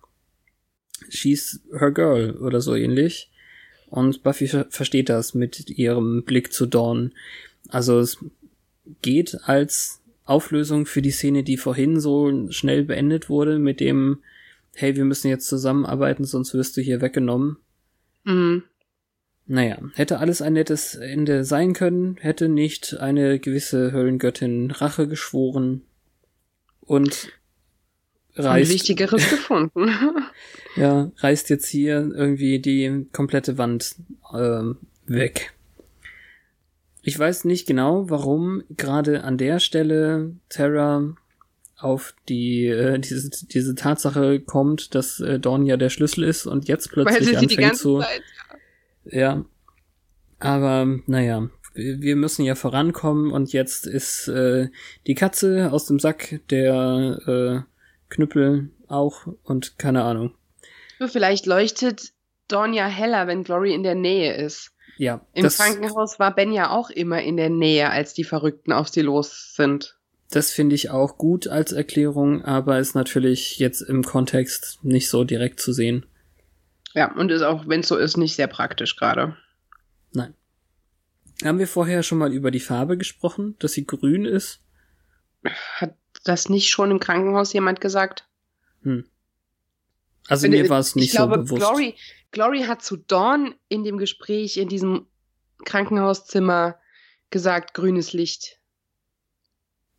[1.08, 3.30] she's her girl oder so ähnlich.
[3.88, 7.12] Und Buffy ver versteht das mit ihrem Blick zu Dawn.
[7.68, 8.18] Also es
[9.02, 14.18] geht als Auflösung für die Szene, die vorhin so schnell beendet wurde, mit dem,
[14.74, 17.58] hey, wir müssen jetzt zusammenarbeiten, sonst wirst du hier weggenommen.
[18.24, 18.64] Mhm.
[19.46, 25.82] Naja, hätte alles ein nettes Ende sein können, hätte nicht eine gewisse Höllengöttin Rache geschworen
[26.80, 27.28] und
[28.34, 28.70] reißt.
[28.70, 29.88] Ein Wichtigeres gefunden.
[30.76, 33.94] ja, reißt jetzt hier irgendwie die komplette Wand
[34.32, 34.62] äh,
[35.06, 35.52] weg.
[37.02, 41.14] Ich weiß nicht genau, warum gerade an der Stelle Terra
[41.76, 46.66] auf die äh, diese diese Tatsache kommt, dass äh, Dawn ja der Schlüssel ist und
[46.66, 48.22] jetzt plötzlich anfängt zu Zeit,
[49.10, 49.44] ja.
[50.38, 54.68] Aber naja, wir müssen ja vorankommen und jetzt ist äh,
[55.06, 57.70] die Katze aus dem Sack, der äh,
[58.08, 60.34] Knüppel auch und keine Ahnung.
[61.08, 62.12] Vielleicht leuchtet
[62.48, 64.72] Dawn ja heller, wenn Glory in der Nähe ist.
[64.98, 65.26] Ja.
[65.34, 69.02] Im Krankenhaus war Ben ja auch immer in der Nähe, als die Verrückten auf sie
[69.02, 69.98] los sind.
[70.30, 75.24] Das finde ich auch gut als Erklärung, aber ist natürlich jetzt im Kontext nicht so
[75.24, 76.06] direkt zu sehen.
[76.96, 79.36] Ja, und ist auch, wenn es so ist, nicht sehr praktisch gerade.
[80.12, 80.32] Nein.
[81.44, 84.62] Haben wir vorher schon mal über die Farbe gesprochen, dass sie grün ist?
[85.74, 85.94] Hat
[86.24, 88.26] das nicht schon im Krankenhaus jemand gesagt?
[88.82, 89.04] Hm.
[90.26, 91.60] Also mir war es nicht ich so glaube, bewusst.
[91.60, 91.94] Glory,
[92.32, 95.06] Glory hat zu Dawn in dem Gespräch in diesem
[95.66, 96.78] Krankenhauszimmer
[97.28, 98.58] gesagt, grünes Licht.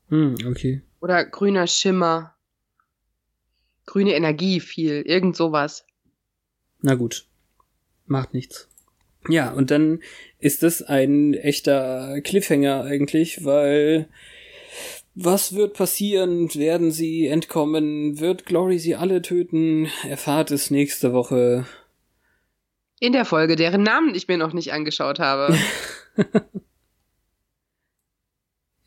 [0.09, 0.81] Hm, okay.
[0.99, 2.35] Oder grüner Schimmer.
[3.85, 5.86] Grüne Energie viel, irgend sowas.
[6.81, 7.25] Na gut.
[8.05, 8.69] Macht nichts.
[9.29, 10.01] Ja, und dann
[10.39, 14.07] ist es ein echter Cliffhanger eigentlich, weil
[15.15, 16.53] was wird passieren?
[16.53, 18.19] Werden sie entkommen?
[18.19, 19.87] Wird Glory sie alle töten?
[20.07, 21.65] Erfahrt es nächste Woche.
[22.99, 25.57] In der Folge, deren Namen ich mir noch nicht angeschaut habe.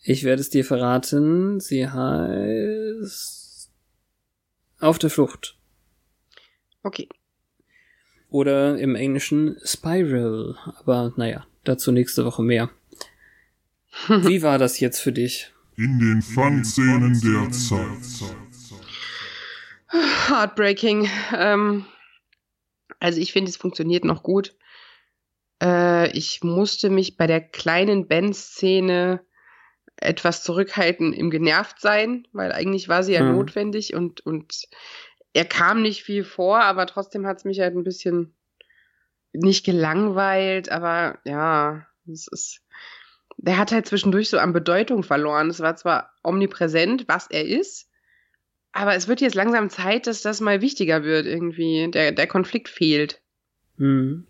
[0.03, 1.61] ich werde es dir verraten.
[1.61, 3.71] Sie heißt
[4.79, 5.59] Auf der Flucht.
[6.83, 7.09] Okay.
[8.31, 10.57] Oder im Englischen Spiral.
[10.79, 12.71] Aber naja, dazu nächste Woche mehr.
[14.09, 15.53] Wie war das jetzt für dich?
[15.77, 18.31] In den Fun-Szenen der Zeit.
[20.29, 21.09] Heartbreaking.
[21.37, 21.87] Ähm,
[23.01, 24.55] also ich finde, es funktioniert noch gut.
[25.63, 29.21] Äh, ich musste mich bei der kleinen Ben-Szene
[29.97, 33.33] etwas zurückhalten im Genervtsein, weil eigentlich war sie ja mhm.
[33.33, 34.69] notwendig und, und
[35.33, 38.35] er kam nicht viel vor, aber trotzdem hat es mich halt ein bisschen
[39.33, 42.63] nicht gelangweilt, aber ja, es ist.
[43.37, 45.49] Der hat halt zwischendurch so an Bedeutung verloren.
[45.49, 47.89] Es war zwar omnipräsent, was er ist,
[48.73, 51.91] aber es wird jetzt langsam Zeit, dass das mal wichtiger wird irgendwie.
[51.91, 53.21] Der, der Konflikt fehlt.
[53.77, 54.27] Mhm.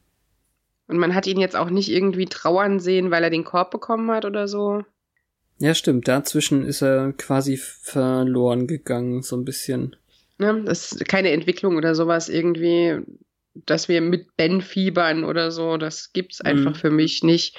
[0.86, 4.10] Und man hat ihn jetzt auch nicht irgendwie trauern sehen, weil er den Korb bekommen
[4.10, 4.84] hat oder so.
[5.58, 6.08] Ja, stimmt.
[6.08, 9.96] Dazwischen ist er quasi verloren gegangen, so ein bisschen.
[10.40, 10.62] Ne?
[10.64, 13.00] Das ist keine Entwicklung oder sowas irgendwie,
[13.54, 15.76] dass wir mit Ben fiebern oder so.
[15.76, 16.76] Das gibt's einfach mhm.
[16.76, 17.58] für mich nicht.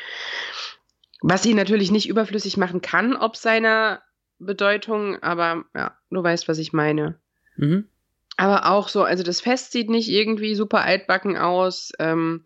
[1.22, 4.02] Was ihn natürlich nicht überflüssig machen kann, ob seiner
[4.40, 7.20] Bedeutung, aber ja, du weißt, was ich meine.
[7.56, 7.88] Mhm.
[8.36, 11.92] Aber auch so, also das Fest sieht nicht irgendwie super altbacken aus.
[12.00, 12.44] Ähm,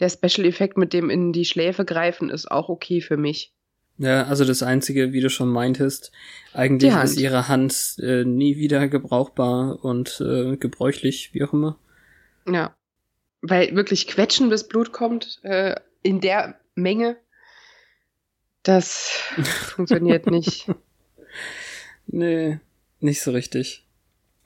[0.00, 3.54] der Special-Effekt mit dem in die Schläfe greifen ist auch okay für mich.
[3.98, 6.12] Ja, also das Einzige, wie du schon meintest,
[6.54, 11.78] eigentlich ist ihre Hand äh, nie wieder gebrauchbar und äh, gebräuchlich, wie auch immer.
[12.46, 12.74] Ja.
[13.40, 17.16] Weil wirklich quetschendes Blut kommt äh, in der Menge,
[18.62, 19.20] das
[19.74, 20.70] funktioniert nicht.
[22.10, 22.58] Nee,
[23.00, 23.86] nicht so richtig.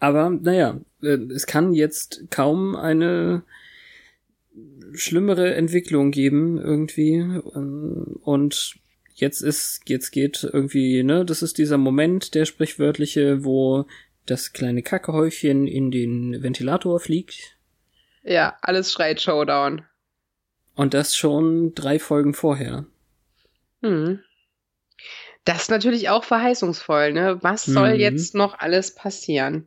[0.00, 3.44] Aber naja, äh, es kann jetzt kaum eine
[4.94, 7.14] schlimmere Entwicklung geben irgendwie.
[7.14, 8.81] Ähm, und
[9.14, 13.86] jetzt ist, jetzt geht irgendwie, ne, das ist dieser Moment, der sprichwörtliche, wo
[14.26, 17.56] das kleine Kackehäufchen in den Ventilator fliegt.
[18.22, 19.82] Ja, alles schreit Showdown.
[20.74, 22.86] Und das schon drei Folgen vorher.
[23.82, 24.20] Hm.
[25.44, 27.38] Das ist natürlich auch verheißungsvoll, ne?
[27.42, 28.00] Was soll mhm.
[28.00, 29.66] jetzt noch alles passieren?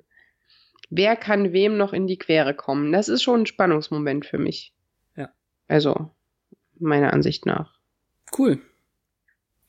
[0.89, 2.93] Wer kann wem noch in die Quere kommen?
[2.93, 4.73] Das ist schon ein Spannungsmoment für mich.
[5.17, 5.29] Ja.
[5.67, 6.11] Also,
[6.79, 7.77] meiner Ansicht nach.
[8.37, 8.61] Cool.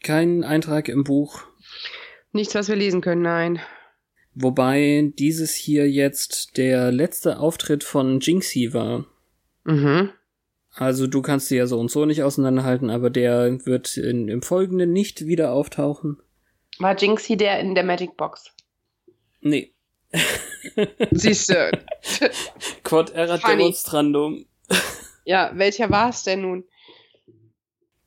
[0.02, 1.42] Kein Eintrag im Buch.
[2.32, 3.60] Nichts, was wir lesen können, nein.
[4.34, 9.06] Wobei dieses hier jetzt der letzte Auftritt von Jinxie war.
[9.64, 10.10] Mhm.
[10.74, 14.42] Also du kannst sie ja so und so nicht auseinanderhalten, aber der wird in, im
[14.42, 16.20] Folgenden nicht wieder auftauchen.
[16.78, 18.52] War Jinxie der in der Magic Box?
[19.40, 19.72] Nee.
[21.12, 21.70] Siehst du.
[22.84, 24.44] Quod erat demonstrandum.
[25.24, 26.64] Ja, welcher war es denn nun?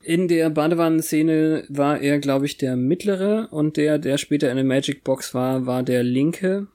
[0.01, 4.65] In der Badewannenszene war er, glaube ich, der mittlere und der, der später in der
[4.65, 6.67] Magic Box war, war der linke.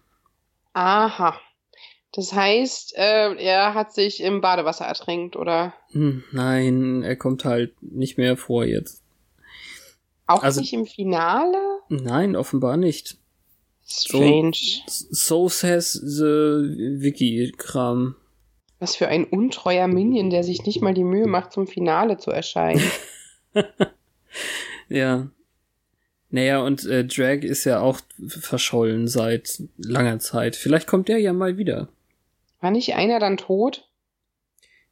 [0.74, 1.40] Aha.
[2.12, 5.74] Das heißt, äh, er hat sich im Badewasser ertränkt, oder?
[5.90, 9.02] Hm, nein, er kommt halt nicht mehr vor jetzt.
[10.26, 11.58] Auch also, nicht im Finale?
[11.88, 13.16] Nein, offenbar nicht.
[13.86, 14.56] Strange.
[14.86, 16.22] So, so says the
[17.00, 18.16] Wiki-Kram.
[18.78, 22.30] Was für ein untreuer Minion, der sich nicht mal die Mühe macht, zum Finale zu
[22.30, 22.82] erscheinen.
[24.88, 25.28] ja.
[26.30, 30.56] Naja, und äh, Drag ist ja auch verschollen seit langer Zeit.
[30.56, 31.88] Vielleicht kommt der ja mal wieder.
[32.60, 33.88] War nicht einer dann tot?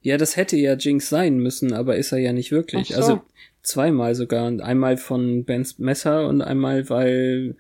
[0.01, 2.89] Ja, das hätte ja Jinx sein müssen, aber ist er ja nicht wirklich.
[2.89, 2.95] So.
[2.95, 3.23] Also
[3.63, 4.47] zweimal sogar.
[4.61, 7.57] Einmal von Bens Messer und einmal, weil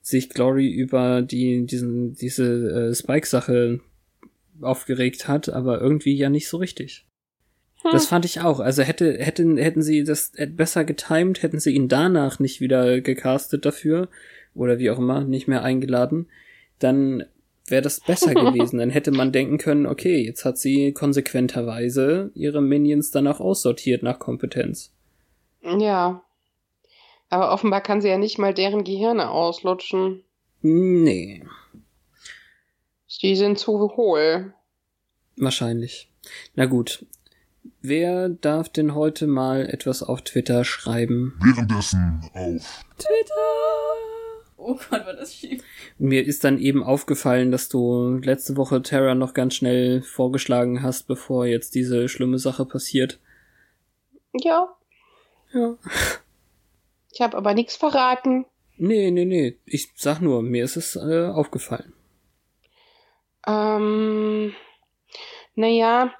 [0.00, 3.80] sich Glory über die, diesen, diese äh, Spike-Sache
[4.60, 7.06] aufgeregt hat, aber irgendwie ja nicht so richtig.
[7.82, 7.92] Hm.
[7.92, 8.60] Das fand ich auch.
[8.60, 13.64] Also hätte, hätten, hätten sie das besser getimed, hätten sie ihn danach nicht wieder gecastet
[13.64, 14.08] dafür
[14.54, 16.28] oder wie auch immer, nicht mehr eingeladen,
[16.78, 17.24] dann
[17.66, 18.78] wäre das besser gewesen.
[18.78, 24.02] Dann hätte man denken können, okay, jetzt hat sie konsequenterweise ihre Minions dann auch aussortiert
[24.02, 24.92] nach Kompetenz.
[25.62, 26.22] Ja.
[27.30, 30.24] Aber offenbar kann sie ja nicht mal deren Gehirne auslutschen.
[30.62, 31.44] Nee.
[33.22, 34.54] Die sind zu hohl.
[35.36, 36.10] Wahrscheinlich.
[36.54, 37.06] Na gut.
[37.80, 41.38] Wer darf denn heute mal etwas auf Twitter schreiben?
[41.42, 43.34] Währenddessen auf Twitter!
[44.56, 45.62] Oh Gott, war das schief.
[45.98, 51.06] Mir ist dann eben aufgefallen, dass du letzte Woche Terra noch ganz schnell vorgeschlagen hast,
[51.06, 53.20] bevor jetzt diese schlimme Sache passiert.
[54.34, 54.76] Ja.
[55.54, 55.76] Ja.
[57.12, 58.44] Ich habe aber nichts verraten.
[58.76, 59.58] Nee, nee, nee.
[59.64, 61.92] Ich sag nur, mir ist es äh, aufgefallen.
[63.48, 64.54] Ähm,
[65.54, 66.14] naja,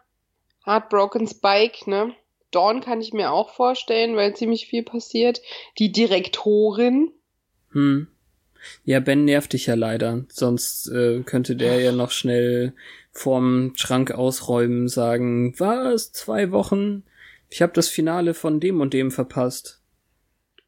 [0.65, 2.15] Heartbroken Spike, ne?
[2.51, 5.43] Dawn kann ich mir auch vorstellen, weil ziemlich viel passiert.
[5.79, 7.13] Die Direktorin.
[7.73, 8.09] Hm.
[8.85, 10.25] Ja, Ben nervt dich ja leider.
[10.29, 12.75] Sonst äh, könnte der ja noch schnell
[13.13, 17.05] vorm Schrank ausräumen, sagen, was, zwei Wochen?
[17.51, 19.83] Ich habe das Finale von dem und dem verpasst.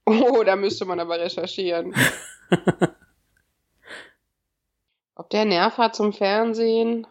[0.06, 1.94] Oh, da müsste man aber recherchieren.
[5.20, 7.06] Ob der Nerv hat zum Fernsehen?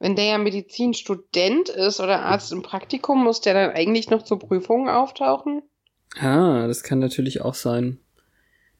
[0.00, 4.40] Wenn der ja Medizinstudent ist oder Arzt im Praktikum, muss der dann eigentlich noch zur
[4.40, 5.62] Prüfung auftauchen?
[6.18, 8.00] Ah, das kann natürlich auch sein.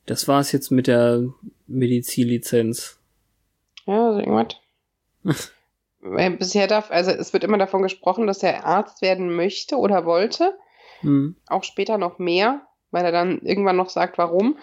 [0.07, 1.23] Das war's jetzt mit der
[1.69, 2.99] Medizinlizenz.
[3.87, 4.57] Ja, also irgendwas.
[6.01, 10.05] Weil bisher darf, also es wird immer davon gesprochen, dass er Arzt werden möchte oder
[10.05, 10.59] wollte.
[11.03, 11.37] Hm.
[11.47, 14.59] Auch später noch mehr, weil er dann irgendwann noch sagt, warum.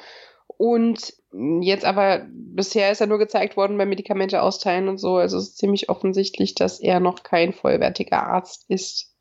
[0.57, 1.13] Und
[1.61, 5.17] jetzt aber, bisher ist er nur gezeigt worden beim Medikamente austeilen und so.
[5.17, 9.13] Also es ist ziemlich offensichtlich, dass er noch kein vollwertiger Arzt ist.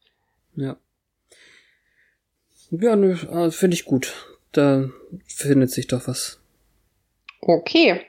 [0.55, 0.77] Ja.
[2.71, 4.15] Ja, nö, äh, finde ich gut.
[4.53, 4.89] Da
[5.27, 6.41] findet sich doch was.
[7.43, 8.01] Okay.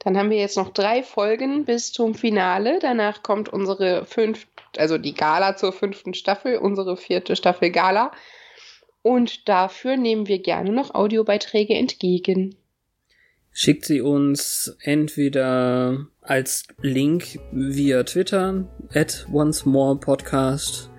[0.00, 2.78] Dann haben wir jetzt noch drei Folgen bis zum Finale.
[2.80, 4.46] Danach kommt unsere fünf,
[4.76, 8.12] also die Gala zur fünften Staffel, unsere vierte Staffel Gala.
[9.04, 12.56] Und dafür nehmen wir gerne noch Audiobeiträge entgegen.
[13.52, 20.90] Schickt sie uns entweder als Link via Twitter at once more podcast.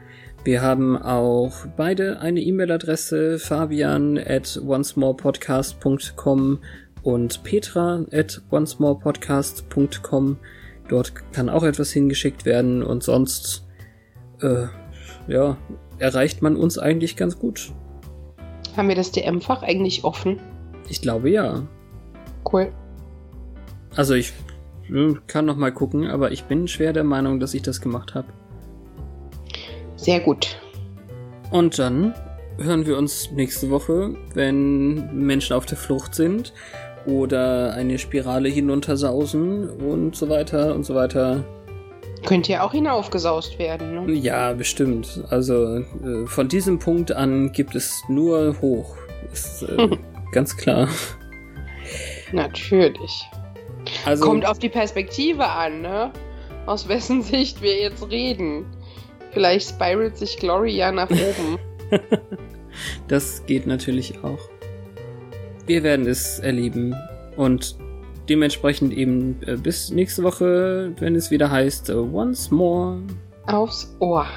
[0.44, 6.60] Wir haben auch beide eine E-Mail-Adresse fabian at oncemorepodcast.com
[7.02, 10.38] und petra at oncemorepodcast.com.
[10.90, 13.66] Dort kann auch etwas hingeschickt werden und sonst
[14.42, 14.68] äh,
[15.28, 15.58] ja,
[15.98, 17.74] erreicht man uns eigentlich ganz gut.
[18.76, 20.40] Haben wir das DM-Fach eigentlich offen?
[20.90, 21.64] Ich glaube ja.
[22.52, 22.72] Cool.
[23.96, 24.34] Also ich
[24.94, 28.14] äh, kann noch mal gucken, aber ich bin schwer der Meinung, dass ich das gemacht
[28.16, 28.28] habe.
[29.96, 30.58] Sehr gut.
[31.52, 32.14] Und dann
[32.58, 36.54] hören wir uns nächste Woche, wenn Menschen auf der Flucht sind
[37.06, 41.44] oder eine Spirale hinuntersausen und so weiter und so weiter.
[42.26, 44.14] Könnte ja auch hinaufgesaust werden, ne?
[44.14, 45.24] Ja, bestimmt.
[45.30, 48.96] Also äh, von diesem Punkt an gibt es nur hoch.
[49.32, 49.90] Ist äh,
[50.32, 50.88] ganz klar.
[52.32, 53.30] Natürlich.
[54.06, 56.12] Also Kommt auf die Perspektive an, ne?
[56.66, 58.66] Aus wessen Sicht wir jetzt reden.
[59.32, 61.60] Vielleicht spiralt sich Glory ja nach oben.
[63.08, 64.40] das geht natürlich auch.
[65.66, 66.96] Wir werden es erleben
[67.38, 67.76] und
[68.30, 73.00] dementsprechend eben äh, bis nächste Woche, wenn es wieder heißt äh, Once More.
[73.48, 74.28] Aufs Ohr.